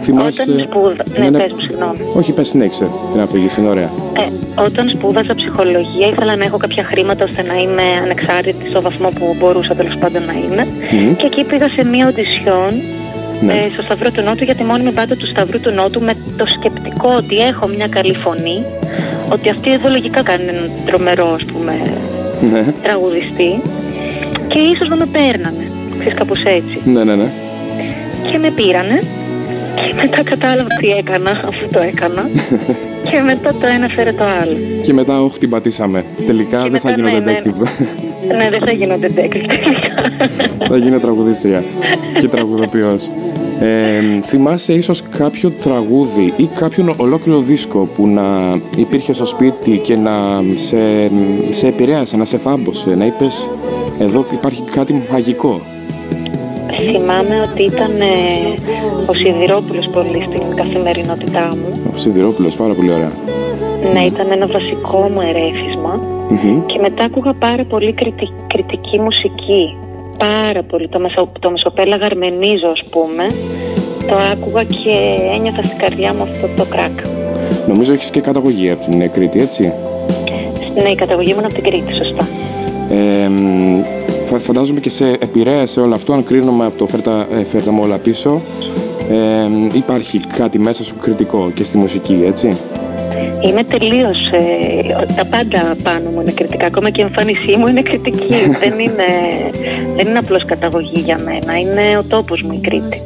Θυμάσαι. 0.00 0.42
Όταν 0.42 0.60
σπούδα... 0.68 1.04
Ναι, 1.30 1.38
πες 1.38 1.52
μου, 1.52 1.60
συγγνώμη. 1.60 1.98
Όχι, 2.16 2.32
πες 2.32 2.48
συνέχισε 2.48 2.86
την 3.12 3.20
αφήγηση, 3.20 3.60
είναι 3.60 3.68
ωραία. 3.68 3.90
Ε, 4.22 4.62
όταν 4.66 4.88
σπούδαζα 4.88 5.34
ψυχολογία 5.34 6.06
ήθελα 6.12 6.36
να 6.36 6.44
έχω 6.44 6.56
κάποια 6.56 6.84
χρήματα 6.84 7.24
ώστε 7.24 7.42
να 7.42 7.54
είμαι 7.62 7.82
ανεξάρτητη 8.02 8.68
στο 8.70 8.80
βαθμό 8.82 9.08
που 9.18 9.36
μπορούσα 9.38 9.74
τέλος 9.74 9.96
πάντων 9.96 10.22
να 10.26 10.32
είμαι. 10.32 10.66
Μμμ. 10.92 11.16
Και 11.16 11.26
εκεί 11.26 11.44
πήγα 11.44 11.68
σε 11.68 11.84
μία 11.84 12.08
οντισιόν 12.08 12.72
Ναι. 13.46 13.52
ε, 13.52 13.68
στο 13.72 13.82
Σταυρό 13.82 14.10
του 14.10 14.22
Νότου 14.22 14.44
για 14.44 14.54
τη 14.54 14.62
μόνιμη 14.64 14.90
πάντα 14.90 15.14
του 15.16 15.26
Σταυρού 15.26 15.60
του 15.60 15.70
Νότου 15.70 16.00
με 16.00 16.14
το 16.36 16.46
σκεπτικό 16.46 17.08
ότι 17.16 17.36
έχω 17.38 17.66
μια 17.76 17.88
καλή 17.88 18.14
φωνή, 18.14 18.62
ότι 19.32 19.48
αυτή 19.48 19.72
εδώ 19.72 19.88
λογικά 19.88 20.22
κάνει 20.22 20.42
έναν 20.42 20.70
τρομερό 20.86 21.28
ας 21.38 21.44
πούμε 21.44 21.72
Ναι, 22.52 22.64
τραγουδιστή 22.82 23.60
και 24.48 24.58
ίσως 24.58 24.88
να 24.88 24.96
με 24.96 25.06
παίρνανε, 25.12 25.64
ξέρεις 25.98 26.18
κάπως 26.18 26.42
έτσι. 26.44 26.80
ναι, 26.84 27.04
ναι. 27.04 27.14
ναι. 27.14 27.28
Και 28.30 28.38
με 28.38 28.50
πήρανε 28.50 29.00
και 29.74 29.94
μετά 30.02 30.22
κατάλαβα 30.22 30.68
τι 30.80 30.90
έκανα 30.90 31.30
αφού 31.30 31.68
το 31.72 31.80
έκανα 31.80 32.28
και 33.10 33.20
μετά 33.20 33.50
το 33.60 33.66
ένα 33.66 33.88
φέρε 33.88 34.12
το 34.12 34.24
άλλο. 34.42 34.56
Και 34.82 34.92
μετά, 34.92 35.22
όχι, 35.22 35.38
την 35.38 35.50
πατήσαμε. 35.50 36.04
Τελικά 36.26 36.62
Και 36.62 36.70
δεν 36.70 36.80
θα 36.80 36.88
μετά, 36.88 37.08
γίνω 37.08 37.18
ναι, 37.18 37.32
ναι. 37.32 37.38
detective. 37.42 37.68
Ναι, 38.36 38.50
δεν 38.50 38.60
θα 38.60 38.70
γίνω 38.70 38.94
detective 38.94 39.46
τελικά. 39.62 40.26
θα 40.68 40.76
γίνω 40.76 40.98
τραγουδίστρια 40.98 41.64
και 42.20 42.28
τραγουδοποιός. 42.28 43.10
Ε, 43.60 44.20
θυμάσαι 44.24 44.72
ίσως 44.72 45.02
κάποιο 45.18 45.50
τραγούδι 45.50 46.32
ή 46.36 46.48
κάποιον 46.58 46.94
ολόκληρο 46.96 47.40
δίσκο 47.40 47.88
που 47.96 48.06
να 48.06 48.58
υπήρχε 48.76 49.12
στο 49.12 49.24
σπίτι 49.26 49.78
και 49.78 49.96
να 49.96 50.12
σε, 50.56 51.10
σε 51.50 51.66
επηρέασε, 51.66 52.16
να 52.16 52.24
σε 52.24 52.38
φάμπωσε, 52.38 52.94
να 52.94 53.04
είπες 53.04 53.48
εδώ 53.98 54.26
υπάρχει 54.32 54.62
κάτι 54.74 55.02
μαγικό. 55.12 55.60
Θυμάμαι 56.76 57.36
ότι 57.50 57.62
ήταν 57.62 57.90
ε, 58.00 58.14
ο 59.10 59.12
Σιδηρόπουλος 59.12 59.88
πολύ 59.88 60.22
στην 60.28 60.56
καθημερινότητά 60.56 61.48
μου. 61.56 61.68
Ο 61.94 61.96
Σιδηρόπουλος, 61.96 62.56
πάρα 62.56 62.74
πολύ 62.74 62.92
ωραία. 62.92 63.12
Ναι, 63.92 64.02
ήταν 64.02 64.26
ένα 64.30 64.46
βασικό 64.46 64.98
μου 65.12 65.20
ερέφισμα. 65.20 66.00
Μμμ. 66.28 66.66
Και 66.66 66.78
μετά 66.80 67.04
άκουγα 67.04 67.32
πάρα 67.32 67.64
πολύ 67.64 67.92
κριτική, 67.92 68.32
κριτική 68.46 69.00
μουσική. 69.00 69.76
Πάρα 70.18 70.62
πολύ. 70.62 70.88
Το, 70.88 70.98
μεσο, 71.00 71.28
το 71.40 71.50
μεσοπέλαγα 71.50 72.06
Αρμενίζω, 72.06 72.68
ας 72.68 72.82
πούμε. 72.90 73.24
Το 74.08 74.14
άκουγα 74.32 74.62
και 74.64 74.94
ένιωθα 75.34 75.62
στην 75.62 75.78
καρδιά 75.78 76.14
μου 76.14 76.22
αυτό 76.22 76.48
το 76.56 76.64
κράκ. 76.64 76.98
Νομίζω 77.68 77.92
έχεις 77.92 78.10
και 78.10 78.20
καταγωγή 78.20 78.70
από 78.70 78.90
την 78.90 79.10
Κρήτη, 79.10 79.40
έτσι; 79.40 79.72
Ναι, 80.82 80.88
η 80.88 80.94
καταγωγή 80.94 81.32
μου 81.32 81.38
είναι 81.38 81.46
από 81.46 81.54
την 81.54 81.64
Κρήτη, 81.70 81.92
σωστά. 81.96 82.28
Ε, 82.90 83.28
μ, 83.28 83.82
φα- 83.82 84.03
φαντάζομαι 84.38 84.80
και 84.80 84.90
σε 84.90 85.06
επηρέασε 85.10 85.80
όλο 85.80 85.94
αυτό, 85.94 86.12
αν 86.12 86.24
κρίνουμε 86.24 86.64
από 86.66 86.78
το 86.78 86.86
φέρτα, 86.86 87.26
ε, 87.38 87.44
φέρτα 87.44 87.70
μου 87.72 87.80
όλα 87.82 87.96
πίσω. 87.96 88.40
Ε, 89.10 89.48
μ, 89.48 89.66
υπάρχει 89.74 90.20
κάτι 90.36 90.58
μέσα 90.58 90.84
σου 90.84 90.94
κριτικό 91.00 91.50
και 91.54 91.64
στη 91.64 91.76
μουσική, 91.78 92.22
έτσι; 92.26 92.56
Είμαι 93.48 93.64
τελείως. 93.64 94.18
τα 95.16 95.24
πάντα 95.24 95.76
πάνω 95.82 96.10
μου 96.10 96.20
είναι 96.20 96.32
κριτικά. 96.32 96.66
Ακόμα 96.66 96.90
και 96.90 97.00
η 97.00 97.04
εμφάνισή 97.04 97.56
μου 97.58 97.66
είναι 97.66 97.82
κριτική. 97.82 98.26
δεν 98.62 98.78
είναι, 98.78 99.04
δεν 99.96 100.06
είναι 100.08 100.18
απλώς 100.18 100.44
καταγωγή 100.44 101.00
για 101.00 101.18
μένα. 101.24 101.58
Είναι 101.58 101.98
ο 101.98 102.02
τόπος 102.08 102.42
μου 102.42 102.52
η 102.52 102.58
Κρήτη. 102.66 103.02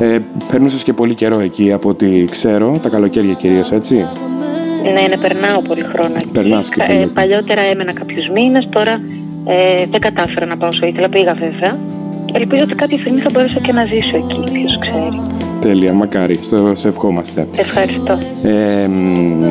Ε, 0.00 0.18
Περνούσες 0.50 0.82
και 0.82 0.92
πολύ 0.92 1.14
καιρό 1.14 1.38
εκεί 1.40 1.72
από 1.72 1.88
ό,τι 1.88 2.24
ξέρω, 2.24 2.78
τα 2.82 2.88
καλοκαίρια 2.88 3.32
κυρίως, 3.32 3.70
έτσι; 3.72 3.94
Ναι, 4.82 4.90
ναι, 5.08 5.16
περνάω 5.16 5.62
πολύ 5.68 5.82
χρόνο 5.82 6.14
εκεί. 6.16 6.26
Περνάς 6.26 6.68
και 6.68 6.74
Κα- 6.78 6.86
πολύ. 6.86 6.98
ε, 6.98 7.06
παλιότερα 7.14 7.60
έμενα 7.60 7.92
κάποιους 7.92 8.28
μήνες, 8.34 8.68
τώρα 8.70 9.00
ε, 9.46 9.84
δεν 9.90 10.00
κατάφερα 10.00 10.46
να 10.46 10.56
πάω 10.56 10.68
όσο 10.68 10.86
ήθελα. 10.86 11.08
Πήγα 11.08 11.34
βέβαια. 11.34 11.78
Ελπίζω 12.32 12.64
ότι 12.64 12.74
κάποια 12.74 12.98
στιγμή 12.98 13.20
θα 13.20 13.28
μπορέσω 13.32 13.60
και 13.60 13.72
να 13.72 13.84
ζήσω 13.84 14.16
εκεί, 14.16 14.52
ποιος 14.52 14.78
ξέρει. 14.78 15.20
Τέλεια, 15.60 15.92
μακάρι, 15.92 16.38
στο, 16.42 16.72
σε 16.74 16.88
ευχόμαστε. 16.88 17.46
Ευχαριστώ. 17.56 18.18
Ε, 18.48 18.86
μ, 18.88 19.42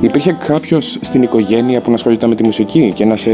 υπήρχε 0.00 0.36
κάποιος 0.46 0.98
στην 1.00 1.22
οικογένεια 1.22 1.80
που 1.80 1.88
να 1.88 1.94
ασχολείται 1.94 2.26
με 2.26 2.34
τη 2.34 2.44
μουσική 2.44 2.92
και 2.94 3.04
να 3.04 3.16
σε... 3.16 3.30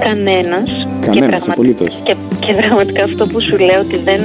Κανένας. 0.00 0.86
Κανένας, 1.00 1.48
απολύτως. 1.48 2.00
Και, 2.02 2.14
και 2.46 2.52
πραγματικά 2.52 3.02
αυτό 3.04 3.26
που 3.26 3.40
σου 3.40 3.58
λέω 3.58 3.80
ότι 3.80 3.96
δεν, 3.96 4.20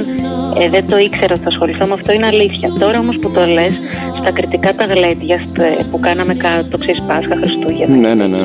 ε, 0.62 0.68
δεν 0.68 0.86
το 0.88 0.98
ήξερα 0.98 1.34
ότι 1.34 1.42
θα 1.42 1.48
ασχοληθώ 1.48 1.86
με 1.86 1.92
αυτό 1.92 2.12
είναι 2.12 2.26
αλήθεια. 2.26 2.68
Τώρα 2.78 2.98
όμως 2.98 3.18
που 3.18 3.30
το 3.30 3.44
λες, 3.46 3.72
στα 4.20 4.30
κριτικά 4.30 4.74
τα 4.74 4.84
γλέντια 4.84 5.38
στο- 5.38 5.84
που 5.90 6.00
κάναμε 6.00 6.34
κάτω, 6.34 6.78
ξέρεις 6.78 7.02
Πάσχα, 7.06 7.36
Χριστούγεννα. 7.36 7.96
Ναι, 7.96 8.14
ναι, 8.14 8.26
ναι. 8.26 8.38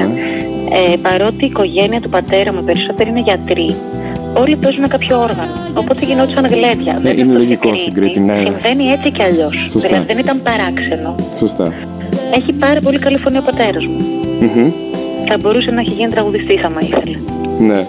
Ναι. 0.69 0.93
Ε, 0.93 0.97
παρότι 0.97 1.43
η 1.43 1.47
οικογένεια 1.47 2.01
του 2.01 2.09
πατέρα 2.09 2.53
μου 2.53 2.63
περισσότεροι 2.63 3.09
είναι 3.09 3.19
γιατροί, 3.19 3.75
όλοι 4.37 4.55
παίζουν 4.55 4.87
κάποιο 4.87 5.21
όργανο. 5.21 5.51
Οπότε 5.73 6.05
γινόντουσαν 6.05 6.45
γλέντια. 6.45 6.97
Δεν 7.01 7.17
είναι 7.17 7.31
το 7.31 7.37
λογικό 7.37 7.67
στην 7.67 7.79
στην 7.79 7.93
Κρήτη, 7.93 8.19
ναι. 8.19 8.37
Συμβαίνει 8.37 8.83
έτσι 8.91 9.11
κι 9.11 9.21
αλλιώς. 9.21 9.67
Σωστά. 9.71 9.87
Δηλαδή 9.87 10.05
δεν 10.07 10.17
ήταν 10.17 10.41
παράξενο. 10.41 11.15
Σωστά. 11.37 11.73
Έχει 12.35 12.53
πάρα 12.53 12.79
πολύ 12.79 12.99
καλή 12.99 13.17
φωνή 13.17 13.37
ο 13.37 13.41
πατέρας 13.41 13.85
μου. 13.85 14.05
Μμμ. 14.39 14.71
Θα 15.27 15.37
μπορούσε 15.37 15.71
να 15.71 15.79
έχει 15.79 15.89
γίνει 15.89 16.09
τραγουδιστής 16.09 16.63
άμα 16.63 16.81
ήθελε. 16.81 17.17
Ναι. 17.59 17.85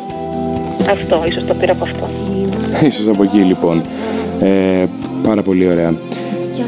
Αυτό, 0.91 1.23
ίσως 1.29 1.47
το 1.47 1.55
πήρα 1.55 1.73
από 1.73 1.85
αυτό. 1.85 2.09
Ίσως 2.89 3.09
από 3.09 3.23
εκεί 3.23 3.39
λοιπόν. 3.39 3.83
Ε, 4.41 4.85
πάρα 5.23 5.43
πολύ 5.43 5.67
ωραία. 5.67 5.95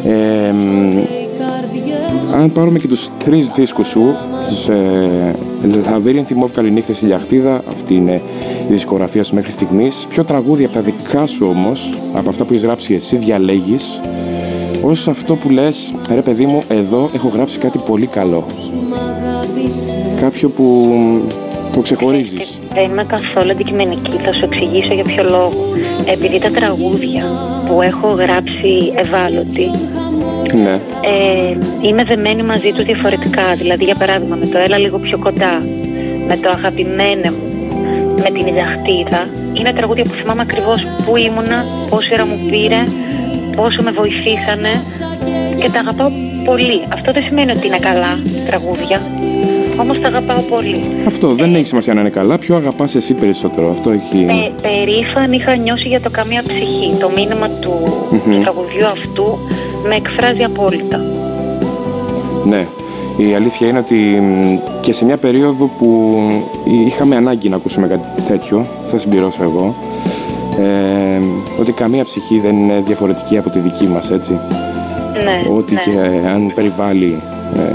Ε, 0.07 0.52
μ, 0.52 1.20
αν 2.34 2.52
πάρουμε 2.52 2.78
και 2.78 2.88
τους 2.88 3.08
τρεις 3.25 3.50
δίσκους 3.50 3.87
σου, 3.87 4.14
τους 4.49 4.68
ε, 4.68 5.34
Labyrinth 5.64 6.42
Mauve 6.42 6.50
Καληνύχτες 6.54 7.02
Ηλιαχτίδα, 7.02 7.62
αυτή 7.68 7.94
είναι 7.94 8.14
η 8.68 8.72
δισκογραφία 8.72 9.22
σου 9.22 9.34
μέχρι 9.34 9.50
στιγμής. 9.50 10.06
Ποιο 10.10 10.25
τραγούδι 10.25 10.64
από 10.64 10.72
τα 10.72 10.80
δικά 10.80 11.26
σου 11.26 11.46
όμως, 11.46 11.90
από 12.14 12.28
αυτά 12.28 12.44
που 12.44 12.52
έχεις 12.52 12.64
γράψει 12.64 12.94
εσύ, 12.94 13.16
διαλέγεις; 13.16 14.00
Ως 14.82 15.08
αυτό 15.08 15.34
που 15.34 15.50
λες, 15.50 15.94
ρε 16.14 16.22
παιδί 16.22 16.46
μου, 16.46 16.62
εδώ 16.68 17.10
έχω 17.14 17.28
γράψει 17.28 17.58
κάτι 17.58 17.78
πολύ 17.78 18.06
καλό. 18.06 18.44
Κάποιο 20.20 20.49
που 20.49 20.87
το 21.72 21.80
ξεχωρίζεις. 21.80 22.60
Δεν 22.75 22.84
είμαι 22.84 23.04
καθόλου 23.04 23.50
αντικειμενική, 23.50 24.16
θα 24.16 24.32
σου 24.32 24.44
εξηγήσω 24.44 24.94
για 24.94 25.04
ποιο 25.04 25.22
λόγο. 25.22 25.66
Επειδή 26.12 26.38
τα 26.38 26.50
τραγούδια 26.50 27.25
που 27.66 27.82
έχω 27.82 28.08
γράψει 28.08 28.92
ευάλωτοι, 28.96 29.70
Ναι. 30.54 30.78
ε, 31.00 31.57
είμαι 31.83 32.04
δεμένη 32.04 32.42
μαζί 32.42 32.73
του 32.73 32.83
διαφορετικά. 32.83 33.54
Δηλαδή, 33.57 33.85
για 33.85 33.95
παράδειγμα, 33.95 34.37
με 34.37 34.47
το 34.47 34.59
Έλα 34.59 34.78
λίγο 34.78 34.99
πιο 34.99 35.19
κοντά, 35.19 35.62
με 36.26 36.37
το 36.37 36.49
Αγαπημένε 36.49 37.30
μου, 37.30 37.75
με 38.16 38.30
την 38.30 38.47
Ηλιαχτίδα, 38.47 39.28
είναι 39.52 39.73
τραγούδια 39.73 40.04
που 40.04 40.11
θυμάμαι 40.11 40.42
ακριβώς 40.42 40.87
πού 41.04 41.16
ήμουνα, 41.16 41.64
πόση 41.90 42.12
ώρα 42.12 42.26
μου 42.26 42.38
πήρε, 42.50 42.83
πόσο 43.57 43.83
με 43.83 43.90
βοηθήσανε 43.90 44.73
και 45.61 45.71
τα 45.71 45.78
αγαπάω 45.78 46.11
πολύ. 46.45 46.83
Αυτό 46.92 47.12
δεν 47.12 47.23
σημαίνει 47.23 47.50
ότι 47.50 47.66
είναι 47.66 47.78
καλά 47.78 48.19
τραγούδια, 48.47 49.00
όμως 49.80 50.00
τα 50.00 50.09
αγαπάω 50.09 50.40
πολύ. 50.40 50.80
Αυτό 51.07 51.28
δεν 51.33 51.54
έχει 51.54 51.66
σημασία 51.66 51.95
να 51.95 52.00
είναι 52.00 52.11
καλά. 52.11 52.38
Ποιο 52.38 52.57
αγαπάς 52.57 52.95
εσύ 52.95 53.14
περισσότερο. 53.14 53.71
Αυτό 53.71 53.90
έχει. 53.90 54.25
Πε, 54.25 54.69
περήφανη 54.69 55.37
είχα 55.37 55.57
νιώσει 55.57 55.88
για 55.88 56.00
το 56.00 56.11
καμία 56.11 56.42
ψυχή. 56.47 56.97
Το 57.00 57.11
μήνυμα 57.16 57.49
του, 57.49 57.73
του 58.11 58.40
τραγουδιού 58.40 58.87
αυτού 58.87 59.38
με 59.88 59.94
εκφράζει 59.94 60.42
απόλυτα. 60.42 61.00
Ναι. 62.44 62.66
Η 63.16 63.34
αλήθεια 63.34 63.66
είναι 63.68 63.78
ότι 63.78 63.94
μ, 63.94 64.58
και 64.80 64.92
σε 64.92 65.04
μια 65.04 65.16
περίοδο 65.16 65.70
που 65.78 66.18
είχαμε 66.87 67.16
ανάγκη 67.16 67.49
να 67.49 67.56
ακούσουμε 67.56 67.87
κάτι 67.87 68.22
τέτοιο, 68.28 68.66
θα 68.84 68.99
συμπληρώσω 68.99 69.42
εγώ, 69.42 69.75
ε, 70.58 71.20
ότι 71.60 71.72
καμία 71.72 72.04
ψυχή 72.04 72.40
δεν 72.40 72.56
είναι 72.56 72.80
διαφορετική 72.80 73.38
από 73.38 73.50
τη 73.50 73.58
δική 73.58 73.87
μας, 73.87 74.10
έτσι. 74.10 74.40
Ναι, 75.25 75.56
Ότι 75.56 75.75
ναι. 75.75 75.80
και 75.80 76.28
αν 76.28 76.52
περιβάλλει, 76.54 77.22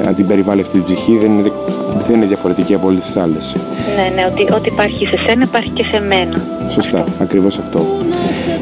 ε, 0.03 0.07
αν 0.07 0.15
την 0.15 0.27
περιβάλλει 0.27 0.62
αυτή 0.62 0.79
την 0.79 0.83
ψυχή 0.83 1.17
δεν 1.17 1.31
είναι, 1.31 1.51
δεν 2.07 2.15
είναι 2.15 2.25
διαφορετική 2.25 2.74
από 2.74 2.88
όλες 2.88 3.05
τις 3.05 3.17
άλλες. 3.17 3.55
Ναι, 3.95 4.15
ναι, 4.15 4.27
ότι 4.31 4.53
ό,τι 4.53 4.69
υπάρχει 4.69 5.05
σε 5.05 5.17
σένα 5.27 5.43
υπάρχει 5.43 5.69
και 5.69 5.83
σε 5.91 6.00
μένα. 6.00 6.41
Σωστά, 6.69 7.03
ακριβώς 7.21 7.57
αυτό. 7.57 7.81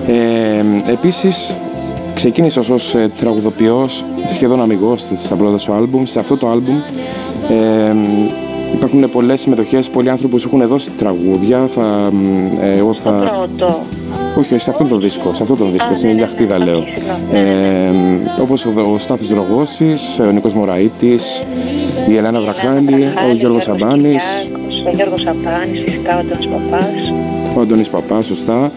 Ε, 0.08 0.92
επίσης, 0.92 1.56
ξεκίνησες 2.14 2.70
ως 2.70 2.96
ε, 2.96 3.12
τραγουδοποιός, 3.18 4.06
σχεδόν 4.28 4.62
αμυγός 4.62 5.12
στα 5.18 5.36
πρώτα 5.36 5.58
σου 5.58 5.74
άλμπουμ. 5.74 6.04
Σε 6.04 6.20
αυτό 6.20 6.38
το 6.38 6.50
άλμπουμ 6.50 6.76
ε, 7.50 7.96
υπάρχουν 8.74 9.12
πολλές 9.12 9.40
συμμετοχές, 9.40 9.90
πολλοί 9.90 10.10
άνθρωποι 10.10 10.34
που 10.34 10.40
σου 10.40 10.50
έχουν 10.54 10.68
δώσει 10.68 10.92
τραγούδια. 10.98 11.68
Θα, 11.68 12.12
ε, 12.62 12.78
εγώ 12.78 12.88
Το 12.88 12.94
θα... 12.94 13.10
πρώτο. 13.12 13.80
Όχι, 14.38 14.58
σε 14.58 14.70
αυτόν 14.70 14.88
τον 14.88 15.00
δίσκο, 15.00 15.34
σε 15.34 15.42
αυτόν 15.42 15.58
τον 15.58 15.72
δίσκο, 15.72 15.96
στην 15.96 16.10
ίδια 16.10 16.28
χτίδα 16.28 16.58
λέω. 16.58 16.84
Ε, 17.32 17.42
όπως 18.42 18.66
ο, 18.66 18.72
ο 18.94 18.98
Στάθης 18.98 19.30
Ρογώσης, 19.30 20.20
ο 20.20 20.32
Νίκος 20.32 20.54
Μωραΐτης, 20.54 21.46
η 22.10 22.18
Ελένα 22.18 22.42
Βραχάλη, 22.42 23.04
ο 23.30 23.34
Γιώργος 23.34 23.64
Σαμπάνης. 23.64 24.24
Ο 24.88 24.96
Γιώργος 24.96 25.22
Σαμπάνης, 25.22 25.82
φυσικά 25.86 26.16
ο 26.16 26.20
Αντώνης 26.20 26.48
Παπάς. 26.48 27.14
Ο 27.58 27.60
Αντώνης 27.62 27.90
Παπάς, 27.90 28.26
σωστά. 28.26 28.72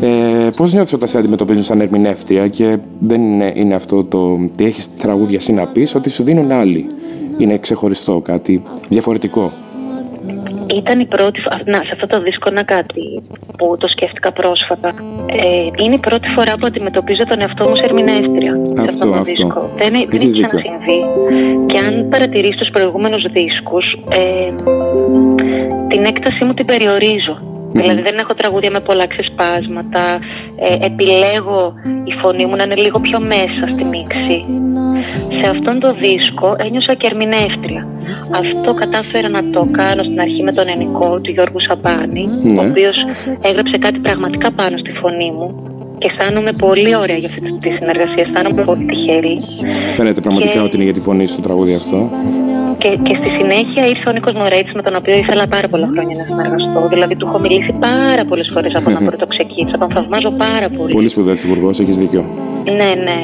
Ε, 0.00 0.50
Πώς 0.56 0.72
νιώθεις 0.72 0.92
όταν 0.92 1.08
σε 1.08 1.18
αντιμετωπίζουν 1.18 1.62
σαν 1.62 1.80
ερμηνεύτρια 1.80 2.48
και 2.48 2.76
δεν 2.98 3.20
είναι, 3.22 3.52
είναι 3.56 3.74
αυτό 3.74 4.04
το 4.04 4.38
ότι 4.52 4.64
έχεις 4.64 4.96
τραγούδια 4.98 5.36
εσύ 5.36 5.52
να 5.52 5.66
πεις, 5.66 5.94
ότι 5.94 6.10
σου 6.10 6.22
δίνουν 6.22 6.50
άλλοι. 6.52 6.86
Είναι 7.38 7.58
ξεχωριστό, 7.58 8.20
κάτι 8.24 8.62
διαφορετικό. 8.88 9.52
Ήταν 10.76 11.00
η 11.00 11.06
πρώτη 11.06 11.40
φορά, 11.40 11.58
να, 11.66 11.76
σε 11.84 11.90
αυτό 11.92 12.06
το 12.06 12.20
δίσκο 12.20 12.50
να 12.50 12.62
κάτι 12.62 13.22
που 13.58 13.76
το 13.78 13.88
σκέφτηκα 13.88 14.32
πρόσφατα. 14.32 14.88
Ε, 15.26 15.82
είναι 15.84 15.94
η 15.94 15.98
πρώτη 16.00 16.28
φορά 16.28 16.52
που 16.58 16.66
αντιμετωπίζω 16.66 17.24
τον 17.24 17.40
εαυτό 17.40 17.68
μου 17.68 17.76
σε 17.76 17.84
ερμηνεύτρια. 17.84 18.50
Αυτό, 18.52 18.74
σε 18.74 18.82
αυτό 18.88 19.06
το 19.06 19.12
αυτό. 19.12 19.24
δίσκο. 19.24 19.70
Δεν, 19.76 19.90
δεν 19.90 20.00
Έχεις 20.00 20.20
έχει 20.20 20.26
δίκιο. 20.26 20.46
ξανασυμβεί. 20.46 20.98
Και 21.66 21.78
αν 21.78 22.08
παρατηρήσεις 22.08 22.56
τους 22.56 22.70
προηγούμενους 22.70 23.26
δίσκους, 23.32 23.96
ε, 24.08 24.54
την 25.88 26.04
έκτασή 26.04 26.44
μου 26.44 26.54
την 26.54 26.66
περιορίζω. 26.66 27.38
Δηλαδή 27.82 28.00
δεν 28.02 28.16
έχω 28.18 28.34
τραγούδια 28.34 28.70
με 28.70 28.80
πολλά 28.80 29.06
ξεσπάσματα. 29.06 30.04
Ε, 30.58 30.86
επιλέγω 30.86 31.74
η 32.04 32.12
φωνή 32.22 32.46
μου 32.46 32.56
να 32.56 32.62
είναι 32.62 32.74
λίγο 32.74 32.98
πιο 33.00 33.20
μέσα 33.20 33.62
στη 33.72 33.84
μίξη. 33.84 34.40
Σε 35.40 35.46
αυτόν 35.50 35.80
το 35.80 35.92
δίσκο 35.94 36.56
ένιωσα 36.58 36.94
και 36.94 37.06
ερμηνεύτρια. 37.06 37.86
Αυτό 38.42 38.74
κατάφερα 38.74 39.28
να 39.28 39.50
το 39.50 39.68
κάνω 39.70 40.02
στην 40.02 40.20
αρχή 40.20 40.42
με 40.42 40.52
τον 40.52 40.64
ενικό 40.68 41.20
του 41.20 41.30
Γιώργου 41.30 41.60
Σαμπάνη, 41.60 42.28
Ναι. 42.42 42.60
ο 42.60 42.68
οποίος 42.70 42.96
έγραψε 43.40 43.78
κάτι 43.78 43.98
πραγματικά 43.98 44.50
πάνω 44.50 44.76
στη 44.76 44.90
φωνή 44.92 45.30
μου 45.30 45.62
και 45.98 46.10
αισθάνομαι 46.10 46.52
πολύ 46.52 46.96
ωραία 46.96 47.16
για 47.16 47.28
αυτή 47.28 47.58
τη 47.60 47.70
συνεργασία, 47.70 48.22
αισθάνομαι 48.26 48.62
πολύ 48.64 48.84
τυχερή. 48.84 49.38
Φαίνεται 49.96 50.20
πραγματικά 50.20 50.52
Και- 50.52 50.58
ότι 50.60 50.74
είναι 50.76 50.84
για 50.84 50.92
τη 50.92 51.00
φωνή 51.00 51.26
στο 51.26 51.42
τραγούδι 51.42 51.74
αυτό. 51.74 52.10
Και, 52.86 52.96
και 53.02 53.16
στη 53.20 53.28
συνέχεια 53.28 53.86
ήρθε 53.86 54.08
ο 54.08 54.12
Νίκος 54.12 54.32
Μωρέιτης 54.32 54.74
με 54.74 54.82
τον 54.82 54.94
οποίο 54.94 55.16
ήθελα 55.16 55.46
πάρα 55.46 55.68
πολλά 55.68 55.86
χρόνια 55.86 56.16
να 56.16 56.24
συνεργαστώ. 56.24 56.88
Δηλαδή 56.88 57.16
του 57.16 57.26
έχω 57.26 57.38
μιλήσει 57.38 57.72
πάρα 57.80 58.24
πολλές 58.24 58.48
φορές 58.48 58.74
από 58.74 58.90
να 58.90 59.02
πρώτο 59.02 59.26
ξεκίνησα. 59.26 59.78
Τον 59.78 59.90
θαυμάζω 59.90 60.30
πάρα 60.30 60.68
πολύ. 60.68 60.92
Πολύ 60.92 61.08
σπουδαίος 61.08 61.42
υπουργός, 61.42 61.80
έχεις 61.80 61.96
δίκιο. 61.96 62.24
Ναι, 62.72 63.02
ναι. 63.04 63.18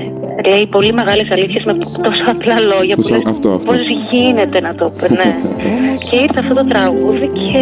Λέει 0.51 0.67
πολύ 0.67 0.93
μεγάλες 0.93 1.29
αλήθειες 1.31 1.65
με 1.65 1.75
τόσο 1.75 2.01
απλά 2.27 2.61
λόγια 2.61 2.95
που 2.97 3.03
Τόσο- 3.03 3.15
λες, 3.15 3.25
αυτό, 3.27 3.51
αυτό. 3.51 3.73
πώς 3.73 3.79
γίνεται 4.11 4.61
να 4.61 4.75
το 4.75 4.93
πει, 4.99 5.13
ναι. 5.13 5.35
και 6.11 6.17
ήρθε 6.17 6.39
αυτό 6.39 6.55
το 6.55 6.65
τραγούδι 6.67 7.27
και 7.27 7.61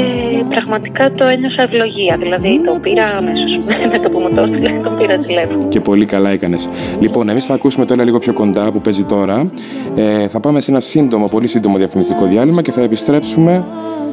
πραγματικά 0.49 1.10
το 1.10 1.25
ένιωσα 1.25 1.62
ευλογία. 1.62 2.16
Δηλαδή 2.20 2.60
το 2.64 2.78
πήρα 2.82 3.04
αμέσως. 3.04 3.66
με 3.92 3.99
το 3.99 4.10
που 4.10 4.18
μου 4.18 4.30
το 4.34 4.40
έστειλε, 4.42 4.70
τον 4.82 4.96
πήρα 4.99 5.18
τηλέφωνο. 5.18 5.68
Και 5.68 5.80
πολύ 5.80 6.04
καλά 6.04 6.30
έκανες. 6.30 6.68
Λοιπόν, 7.00 7.28
εμείς 7.28 7.44
θα 7.44 7.54
ακούσουμε 7.54 7.84
τώρα 7.87 8.04
λίγο 8.04 8.18
πιο 8.18 8.32
κοντά 8.32 8.70
που 8.72 8.80
παίζει 8.80 9.02
τώρα. 9.04 9.50
Ε, 9.96 10.28
θα 10.28 10.40
πάμε 10.40 10.60
σε 10.60 10.70
ένα 10.70 10.80
σύντομο, 10.80 11.26
πολύ 11.26 11.46
σύντομο 11.46 11.76
διαφημιστικό 11.76 12.25
διάλειμμα 12.25 12.62
και 12.62 12.72
θα 12.72 12.80
επιστρέψουμε 12.82 13.64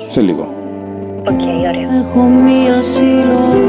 σε 0.10 0.22
λίγο. 0.22 0.48
Οκ, 1.30 1.40
ωραία. 1.42 2.02
Έχω 2.04 2.22
μία 2.22 2.82
συλλογή 2.82 3.67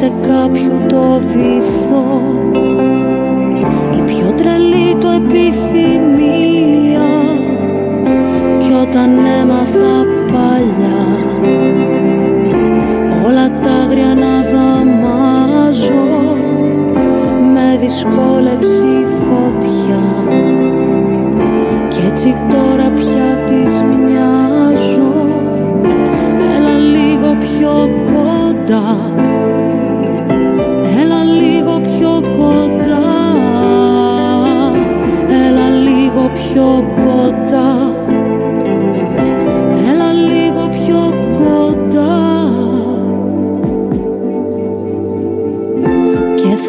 σε 0.00 0.12
κάποιου 0.28 0.86
το 0.88 1.20
βυθό. 1.32 2.08
Η 3.98 4.02
πιο 4.02 4.32
τρελή 4.36 4.94
του 4.98 5.06
επιθυμία. 5.16 7.08
Κι 8.58 8.72
όταν 8.82 9.10
έμαθα 9.40 10.06
παλιά 10.32 11.00
όλα 13.26 13.50
τα 13.50 13.70
άγρια 13.70 14.14
να 14.14 14.42
δαμάζω. 14.52 16.08
Με 17.54 17.78
δυσκόλεψε 17.80 18.84
η 18.84 19.06
φωτιά. 19.22 20.02
Κι 21.88 22.00
έτσι 22.12 22.36
τώρα 22.50 22.90
πια 22.90 23.44
της 23.46 23.82
μοιάζω. 23.82 25.26
Έλα 26.56 26.78
λίγο 26.78 27.36
πιο 27.40 27.90
κοντά 28.04 29.10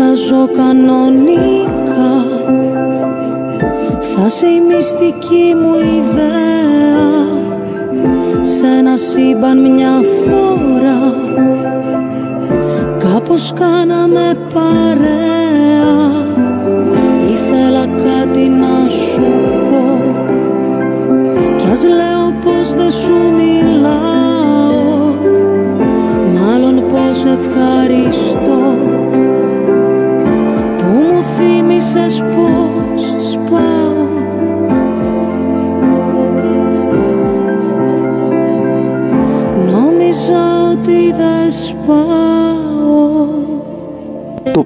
θα 0.04 0.16
ζω 0.16 0.48
κανονικά. 0.58 2.12
Θα 4.00 4.30
σε 4.30 4.48
η 4.48 4.62
μυστική 4.68 5.56
μου 5.62 5.80
ιδέα. 5.80 7.10
Σ' 8.42 8.78
ένα 8.80 8.98
σύμπαν 8.98 9.72
μια 9.72 10.00
φορά 10.24 11.14
Κάπως 12.98 13.54
κάναμε 13.54 14.34
παρέα. 14.54 15.94
Ήθελα 17.32 17.86
κάτι 17.86 18.50
να 18.50 18.90
σου 18.90 19.26
πω. 19.64 19.84
Κι 21.58 21.72
ας 21.72 21.84
λέω 21.84 22.34
πως 22.44 22.74
δεν 22.74 22.92
σου 22.92 23.14
μιλάω. 23.38 24.02
Μάλλον 26.34 26.84
πως 26.88 27.26
ευχαριστώ 27.26 28.61
μου 31.72 31.82
θύμισες 31.82 32.24
πως 32.36 33.32
σπάω 33.32 34.10
Νόμιζα 39.66 40.70
ότι 40.72 41.12
δεν 41.12 41.52
σπάω. 41.52 42.51
Το 42.51 42.51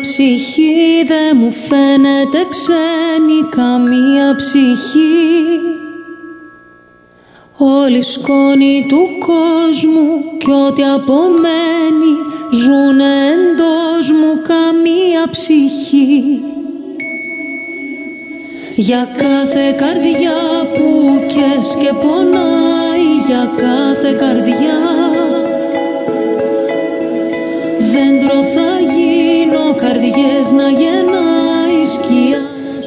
Ψυχή 0.00 1.04
δεν 1.06 1.36
μου 1.40 1.52
φαίνεται 1.52 2.46
ξένη 2.48 3.40
Καμία 3.50 4.34
ψυχή. 4.36 5.58
Όλη 7.56 8.02
σκόνη 8.02 8.86
του 8.88 9.08
κόσμου 9.18 10.38
κι 10.38 10.50
ό,τι 10.50 10.82
απομένει 10.82 12.14
Ζουνε 12.50 13.14
εντός 13.32 14.10
μου 14.10 14.42
καμία 14.42 15.30
ψυχή. 15.30 16.42
Για 18.76 19.08
κάθε 19.16 19.70
καρδιά 19.76 20.40
που 20.76 21.20
κες 21.26 21.74
και 21.80 21.92
πονάει 21.92 23.08
Για 23.26 23.52
κάθε 23.56 24.12
καρδιά 24.12 25.07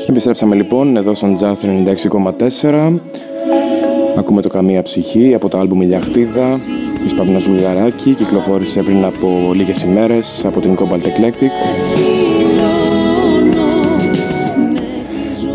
Επιστρέψαμε 0.10 0.56
λοιπόν 0.56 0.98
εδώ 0.98 1.14
στον 1.14 1.38
Jazz 1.40 1.56
96,4 2.62 3.00
Ακούμε 4.18 4.42
το 4.42 4.50
Καμία 4.50 4.82
Ψυχή 4.82 5.34
από 5.34 5.50
το 5.50 5.58
άλμπουμ 5.58 5.82
Ηλιαχτίδα 5.82 6.60
της 7.04 7.14
Παυνάς 7.14 7.44
Βουλγαράκη. 7.44 8.14
Κυκλοφόρησε 8.14 8.84
πριν 8.84 9.06
από 9.06 9.52
λίγες 9.54 9.84
ημέρες 9.84 10.46
από 10.46 10.60
την 10.60 10.76
Cobalt 10.76 11.04
Eclectic. 11.04 11.52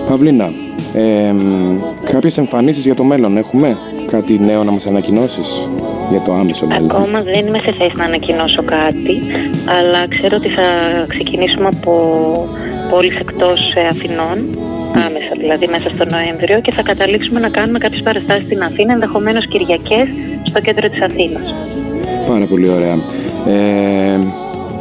Παυλίνα, 0.08 0.50
ε, 0.94 1.34
κάποιες 2.10 2.38
εμφανίσεις 2.38 2.84
για 2.84 2.94
το 2.94 3.04
μέλλον 3.04 3.36
έχουμε, 3.36 3.76
κάτι 4.10 4.38
νέο 4.38 4.64
να 4.64 4.70
μας 4.70 4.86
ανακοινώσεις; 4.86 5.68
Για 6.10 6.20
το 6.20 6.32
άμεσο 6.32 6.66
μέλλον. 6.66 6.90
Ακόμα 6.90 7.20
δεν 7.20 7.46
είμαι 7.46 7.58
σε 7.58 7.72
θέση 7.72 7.92
να 7.96 8.04
ανακοινώσω 8.04 8.62
κάτι, 8.62 9.14
αλλά 9.78 10.08
ξέρω 10.08 10.36
ότι 10.36 10.48
θα 10.48 10.62
ξεκινήσουμε 11.08 11.68
από 11.76 11.92
πόλεις 12.90 13.16
εκτός 13.16 13.72
ε, 13.74 13.86
Αθηνών, 13.86 14.38
άμεσα 15.06 15.32
δηλαδή 15.38 15.66
μέσα 15.66 15.88
στο 15.94 16.04
Νοέμβριο 16.10 16.60
και 16.60 16.72
θα 16.72 16.82
καταλήξουμε 16.82 17.40
να 17.40 17.48
κάνουμε 17.48 17.78
κάποιες 17.78 18.02
παραστάσεις 18.02 18.44
στην 18.44 18.62
Αθήνα, 18.62 18.92
ενδεχομένως 18.92 19.46
Κυριακές 19.46 20.08
στο 20.42 20.60
κέντρο 20.60 20.88
της 20.88 21.02
Αθήνας. 21.02 21.54
Πάρα 22.28 22.44
πολύ 22.46 22.68
ωραία. 22.68 22.98
Ε, 23.46 24.18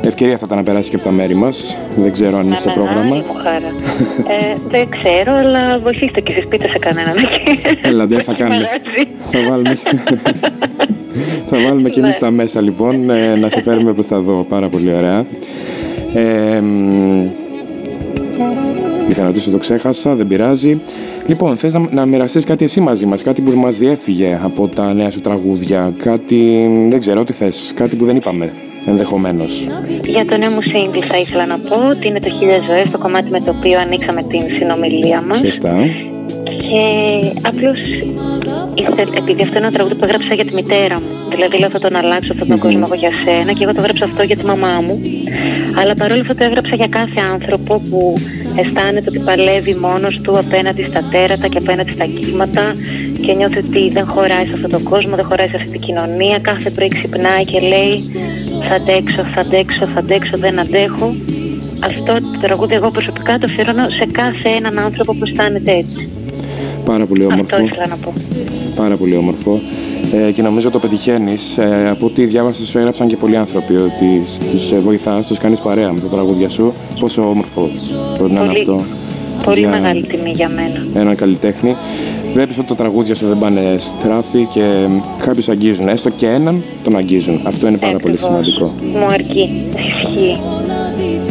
Ευκαιρία 0.07 0.37
θα 0.37 0.43
ήταν 0.45 0.57
να 0.57 0.63
περάσει 0.63 0.89
και 0.89 0.95
από 0.95 1.05
τα 1.05 1.11
μέρη 1.11 1.35
μας. 1.35 1.77
Δεν 1.95 2.11
ξέρω 2.11 2.37
αν 2.37 2.45
είναι 2.45 2.57
στο 2.57 2.69
πρόγραμμα. 2.69 3.23
Χαρά. 3.43 3.73
ε, 4.39 4.53
δεν 4.69 4.89
ξέρω, 4.89 5.33
αλλά 5.33 5.79
βοηθήστε 5.79 6.21
και 6.21 6.33
εσείς 6.33 6.47
πείτε 6.47 6.67
σε 6.67 6.79
κανέναν. 6.79 7.15
Έλα, 7.81 8.05
δεν 8.05 8.21
θα 8.21 8.33
κάνουμε. 8.33 8.69
θα 9.31 9.39
βάλουμε. 9.49 9.77
θα 11.45 11.57
βάλουμε 11.59 11.89
και 11.89 11.99
εμείς 11.99 12.13
ναι. 12.13 12.19
τα 12.19 12.31
μέσα 12.31 12.61
λοιπόν 12.61 13.09
ε, 13.09 13.35
να 13.35 13.49
σε 13.49 13.61
φέρουμε 13.61 13.93
προς 13.93 14.07
τα 14.07 14.19
δω. 14.19 14.45
Πάρα 14.49 14.69
πολύ 14.69 14.93
ωραία. 14.93 15.25
Ε, 16.13 16.61
Είχα 19.09 19.21
να 19.21 19.25
ρωτήσω, 19.25 19.51
το 19.51 19.57
ξέχασα, 19.57 20.15
δεν 20.15 20.27
πειράζει. 20.27 20.81
Λοιπόν, 21.27 21.55
θες 21.57 21.73
να, 21.73 21.87
να 21.91 22.05
μοιραστείς 22.05 22.43
κάτι 22.43 22.63
εσύ 22.63 22.79
μαζί 22.79 23.05
μας, 23.05 23.21
κάτι 23.21 23.41
που 23.41 23.51
μας 23.51 23.77
διέφυγε 23.77 24.39
από 24.41 24.67
τα 24.67 24.93
νέα 24.93 25.09
σου 25.09 25.21
τραγούδια, 25.21 25.93
κάτι, 26.03 26.69
δεν 26.89 26.99
ξέρω, 26.99 27.23
τι 27.23 27.33
θες, 27.33 27.71
κάτι 27.75 27.95
που 27.95 28.05
δεν 28.05 28.15
είπαμε 28.15 28.53
ενδεχομένως. 28.85 29.67
Για 30.05 30.25
το 30.25 30.37
νέο 30.37 30.49
μου 30.49 30.61
σύγκλι 30.61 31.01
θα 31.01 31.17
ήθελα 31.17 31.45
να 31.45 31.57
πω 31.57 31.75
ότι 31.91 32.07
είναι 32.07 32.19
το 32.19 32.29
Χίλια 32.29 32.59
Ζωές, 32.67 32.91
το 32.91 32.97
κομμάτι 32.97 33.29
με 33.29 33.39
το 33.39 33.55
οποίο 33.57 33.79
ανοίξαμε 33.79 34.23
την 34.23 34.41
συνομιλία 34.57 35.21
μας. 35.21 35.37
Σωστά. 35.37 35.77
Και 36.43 36.83
απλώ 38.83 39.03
επειδή 39.17 39.41
αυτό 39.41 39.57
είναι 39.57 39.67
ένα 39.67 39.71
τραγούδι 39.71 39.95
που 39.95 40.05
έγραψα 40.05 40.33
για 40.33 40.45
τη 40.45 40.53
μητέρα 40.53 40.95
μου. 41.01 41.07
Δηλαδή 41.29 41.59
λέω 41.59 41.69
θα 41.69 41.79
τον 41.79 41.95
αλλάξω 41.95 42.31
αυτόν 42.31 42.47
τον 42.47 42.59
κόσμο 42.59 42.83
εγώ 42.85 42.95
για 42.95 43.11
σένα 43.23 43.51
και 43.53 43.63
εγώ 43.63 43.73
το 43.73 43.79
έγραψα 43.81 44.05
αυτό 44.05 44.23
για 44.23 44.37
τη 44.37 44.45
μαμά 44.45 44.81
μου. 44.85 45.01
Αλλά 45.79 45.93
παρόλο 45.93 46.21
αυτό 46.21 46.35
το 46.35 46.43
έγραψα 46.43 46.75
για 46.75 46.87
κάθε 46.87 47.19
άνθρωπο 47.33 47.81
που 47.89 48.13
αισθάνεται 48.55 49.09
ότι 49.09 49.19
παλεύει 49.19 49.75
μόνος 49.75 50.21
του 50.21 50.37
απέναντι 50.37 50.83
στα 50.83 51.01
τέρατα 51.11 51.47
και 51.47 51.57
απέναντι 51.57 51.91
στα 51.91 52.05
κύματα 52.05 52.73
και 53.21 53.33
νιώθει 53.33 53.57
ότι 53.57 53.89
δεν 53.89 54.05
χωράει 54.05 54.45
σε 54.45 54.53
αυτόν 54.53 54.71
τον 54.71 54.83
κόσμο, 54.83 55.15
δεν 55.15 55.25
χωράει 55.25 55.47
σε 55.47 55.55
αυτή 55.55 55.69
την 55.69 55.81
κοινωνία. 55.81 56.39
Κάθε 56.39 56.69
πρωί 56.69 56.87
ξυπνάει 56.87 57.43
και 57.45 57.59
λέει 57.59 57.95
θα 58.69 58.75
αντέξω, 58.75 59.21
θα 59.23 59.41
αντέξω, 59.41 59.85
θα 59.85 59.99
αντέξω, 59.99 60.37
δεν 60.37 60.59
αντέχω. 60.59 61.15
Αυτό 61.83 62.13
το 62.13 62.39
τραγούδι 62.41 62.73
εγώ 62.73 62.89
προσωπικά 62.91 63.37
το 63.39 63.45
αφιερώνω 63.49 63.89
σε 63.89 64.05
κάθε 64.11 64.49
έναν 64.49 64.79
άνθρωπο 64.79 65.13
που 65.13 65.25
αισθάνεται 65.25 65.71
έτσι. 65.71 66.14
Πάρα 66.85 67.05
πολύ 67.05 67.25
όμορφο. 67.25 67.41
Αυτό 67.41 67.63
ήθελα 67.63 67.87
να 67.87 67.95
πω. 67.95 68.13
Πάρα 68.75 68.97
πολύ 68.97 69.15
όμορφο. 69.15 69.61
Ε, 70.27 70.31
και 70.31 70.41
νομίζω 70.41 70.69
το 70.69 70.79
πετυχαίνεις. 70.79 71.57
Ε, 71.57 71.89
από 71.89 72.05
ό,τι 72.05 72.25
διάβασα, 72.25 72.65
σου 72.65 72.77
έγραψαν 72.77 73.07
και 73.07 73.17
πολλοί 73.17 73.37
άνθρωποι 73.37 73.75
ότι 73.75 74.21
τους 74.51 74.71
ε, 74.71 74.79
βοηθάς, 74.79 75.27
τους 75.27 75.37
κάνεις 75.37 75.59
παρέα 75.59 75.91
με 75.91 75.99
τα 75.99 76.07
τραγούδια 76.07 76.49
σου. 76.49 76.73
Πόσο 76.99 77.29
όμορφο 77.29 77.69
μπορεί 78.19 78.33
να 78.33 78.43
είναι 78.43 78.51
αυτό. 78.51 78.79
Πολύ 79.43 79.59
για 79.59 79.69
μεγάλη 79.69 80.05
τιμή 80.05 80.31
για 80.31 80.49
μένα. 80.49 80.85
Έναν 80.93 81.15
καλλιτέχνη. 81.15 81.75
Βλέπεις 82.33 82.57
ότι 82.57 82.67
τα 82.67 82.75
τραγούδια 82.75 83.15
σου 83.15 83.27
δεν 83.27 83.37
πάνε 83.37 83.75
στράφη 83.77 84.47
και 84.51 84.87
κάποιους 85.25 85.49
αγγίζουν. 85.49 85.87
Έστω 85.87 86.09
και 86.09 86.27
έναν 86.27 86.63
τον 86.83 86.95
αγγίζουν. 86.95 87.39
Αυτό 87.43 87.67
είναι 87.67 87.77
πάρα 87.77 87.97
πολύ 87.97 88.17
σημαντικό. 88.17 88.71
Μου 88.93 89.05
αρκεί. 89.05 89.49
Ισχύει. 89.77 90.39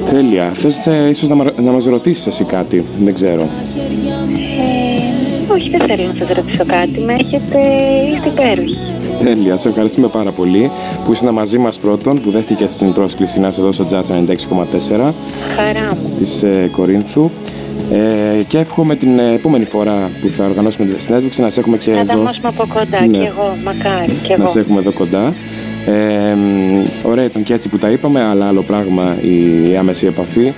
Τέλεια. 0.08 0.50
Θες 0.54 0.86
ε, 0.86 1.08
ίσως 1.08 1.28
να, 1.28 1.36
να 1.62 1.70
μας 1.70 1.84
ρωτήσεις 1.84 2.26
εσύ 2.26 2.44
κάτι. 2.44 2.84
Δεν 3.04 3.14
ξέρω. 3.14 3.48
Ε, 5.74 5.76
όχι, 5.76 5.86
δεν 5.86 5.96
θέλω 5.96 6.12
να 6.12 6.26
σας 6.26 6.36
ρωτήσω 6.36 6.64
κάτι. 6.66 7.00
Με 7.00 7.12
έχετε. 7.12 7.58
είστε 8.14 8.28
υπέροχοι. 8.28 8.78
Τέλεια, 9.24 9.56
σε 9.56 9.68
ευχαριστούμε 9.68 10.08
πάρα 10.08 10.30
πολύ 10.30 10.70
που 11.04 11.12
ήσουν 11.12 11.32
μαζί 11.32 11.58
μας 11.58 11.78
πρώτον, 11.78 12.20
που 12.20 12.30
δέχτηκες 12.30 12.76
την 12.76 12.92
πρόσκληση 12.92 13.38
να 13.38 13.48
είσαι 13.48 13.60
εδώ 13.60 13.72
στο 13.72 13.86
Jazz 13.90 14.00
96,4 14.00 15.12
Χαρά 15.56 15.88
μου. 15.94 16.16
της 16.18 16.42
ε, 16.42 16.68
Κορίνθου. 16.72 17.30
Ε, 17.92 18.42
και 18.48 18.58
εύχομαι 18.58 18.96
την 18.96 19.18
επόμενη 19.18 19.64
φορά 19.64 20.10
που 20.20 20.28
θα 20.28 20.44
οργανώσουμε 20.44 20.86
τη 20.86 21.02
συνέντευξη 21.02 21.40
να 21.40 21.50
σε 21.50 21.60
έχουμε 21.60 21.76
και 21.76 21.90
να 21.90 21.98
εδώ. 22.00 22.22
Να 22.22 22.32
τα 22.42 22.48
από 22.48 22.66
κοντά 22.74 23.06
ναι. 23.06 23.18
και 23.18 23.26
εγώ, 23.26 23.56
μακάρι 23.64 24.12
και 24.22 24.32
εγώ. 24.32 24.42
Να 24.42 24.48
σε 24.48 24.60
έχουμε 24.60 24.78
εδώ 24.78 24.92
κοντά. 24.92 25.32
Ε, 25.86 26.36
ωραία 27.02 27.24
ήταν 27.24 27.42
και 27.42 27.54
έτσι 27.54 27.68
που 27.68 27.78
τα 27.78 27.90
είπαμε, 27.90 28.22
αλλά 28.22 28.46
άλλο 28.48 28.62
πράγμα 28.62 29.16
η 29.22 29.76
άμεση 29.76 30.06
επαφή. 30.06 30.52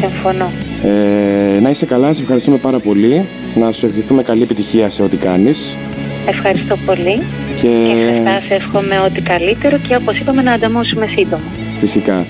Συμφωνώ. 0.00 0.50
Ε, 0.84 1.60
να 1.60 1.70
είσαι 1.70 1.86
καλά, 1.86 2.12
σε 2.12 2.22
ευχαριστούμε 2.22 2.56
πάρα 2.56 2.78
πολύ. 2.78 3.24
Να 3.54 3.72
σου 3.72 3.86
ευχηθούμε 3.86 4.22
καλή 4.22 4.42
επιτυχία 4.42 4.90
σε 4.90 5.02
ό,τι 5.02 5.16
κάνεις. 5.16 5.76
Ευχαριστώ 6.26 6.76
πολύ. 6.86 7.22
Και, 7.60 7.68
και 7.68 8.46
σε 8.48 8.54
εύχομαι 8.54 9.00
ό,τι 9.06 9.20
καλύτερο 9.20 9.78
και 9.88 9.94
όπως 9.94 10.18
είπαμε 10.18 10.42
να 10.42 10.52
ανταμώσουμε 10.52 11.06
σύντομα. 11.06 11.42
Φυσικά. 11.80 12.26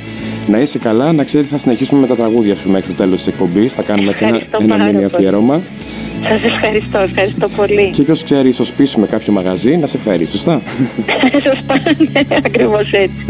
Να 0.46 0.58
είσαι 0.58 0.78
καλά, 0.78 1.12
να 1.12 1.24
ξέρεις 1.24 1.48
θα 1.48 1.58
συνεχίσουμε 1.58 2.00
με 2.00 2.06
τα 2.06 2.14
τραγούδια 2.16 2.54
σου 2.54 2.70
μέχρι 2.70 2.88
το 2.88 2.94
τέλος 2.94 3.16
της 3.16 3.26
εκπομπής. 3.26 3.72
Θα 3.72 3.82
κάνουμε 3.82 4.10
έτσι 4.10 4.24
ένα, 4.24 4.40
ένα 4.60 4.84
μήνυμα 4.84 5.06
αφιέρωμα. 5.06 5.60
Σας 6.22 6.42
ευχαριστώ, 6.44 6.98
ευχαριστώ 6.98 7.48
πολύ. 7.48 7.90
Και 7.94 8.02
ποιος 8.02 8.24
ξέρει, 8.24 8.48
ίσως 8.48 8.72
πείσουμε 8.72 9.06
κάποιο 9.06 9.32
μαγαζί 9.32 9.76
να 9.76 9.86
σε 9.86 9.98
φέρει, 9.98 10.26
σωστά; 10.26 10.62
Σωστά, 11.46 11.92
ναι, 12.12 12.36
ακριβώς 12.44 12.92
έτσι. 12.92 13.24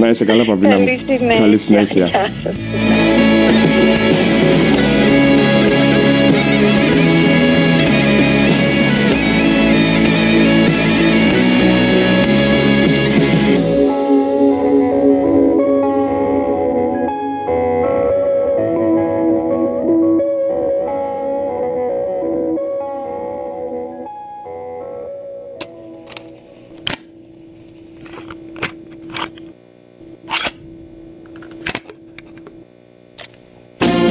να 0.00 0.08
είσαι 0.08 0.24
καλά, 0.24 0.44
Παυλίνα 0.44 0.78
μου. 0.78 0.84
Καλή 0.84 0.98
συνέχεια. 1.06 1.38
Καλή 1.38 1.58
συνέχεια. 1.58 3.19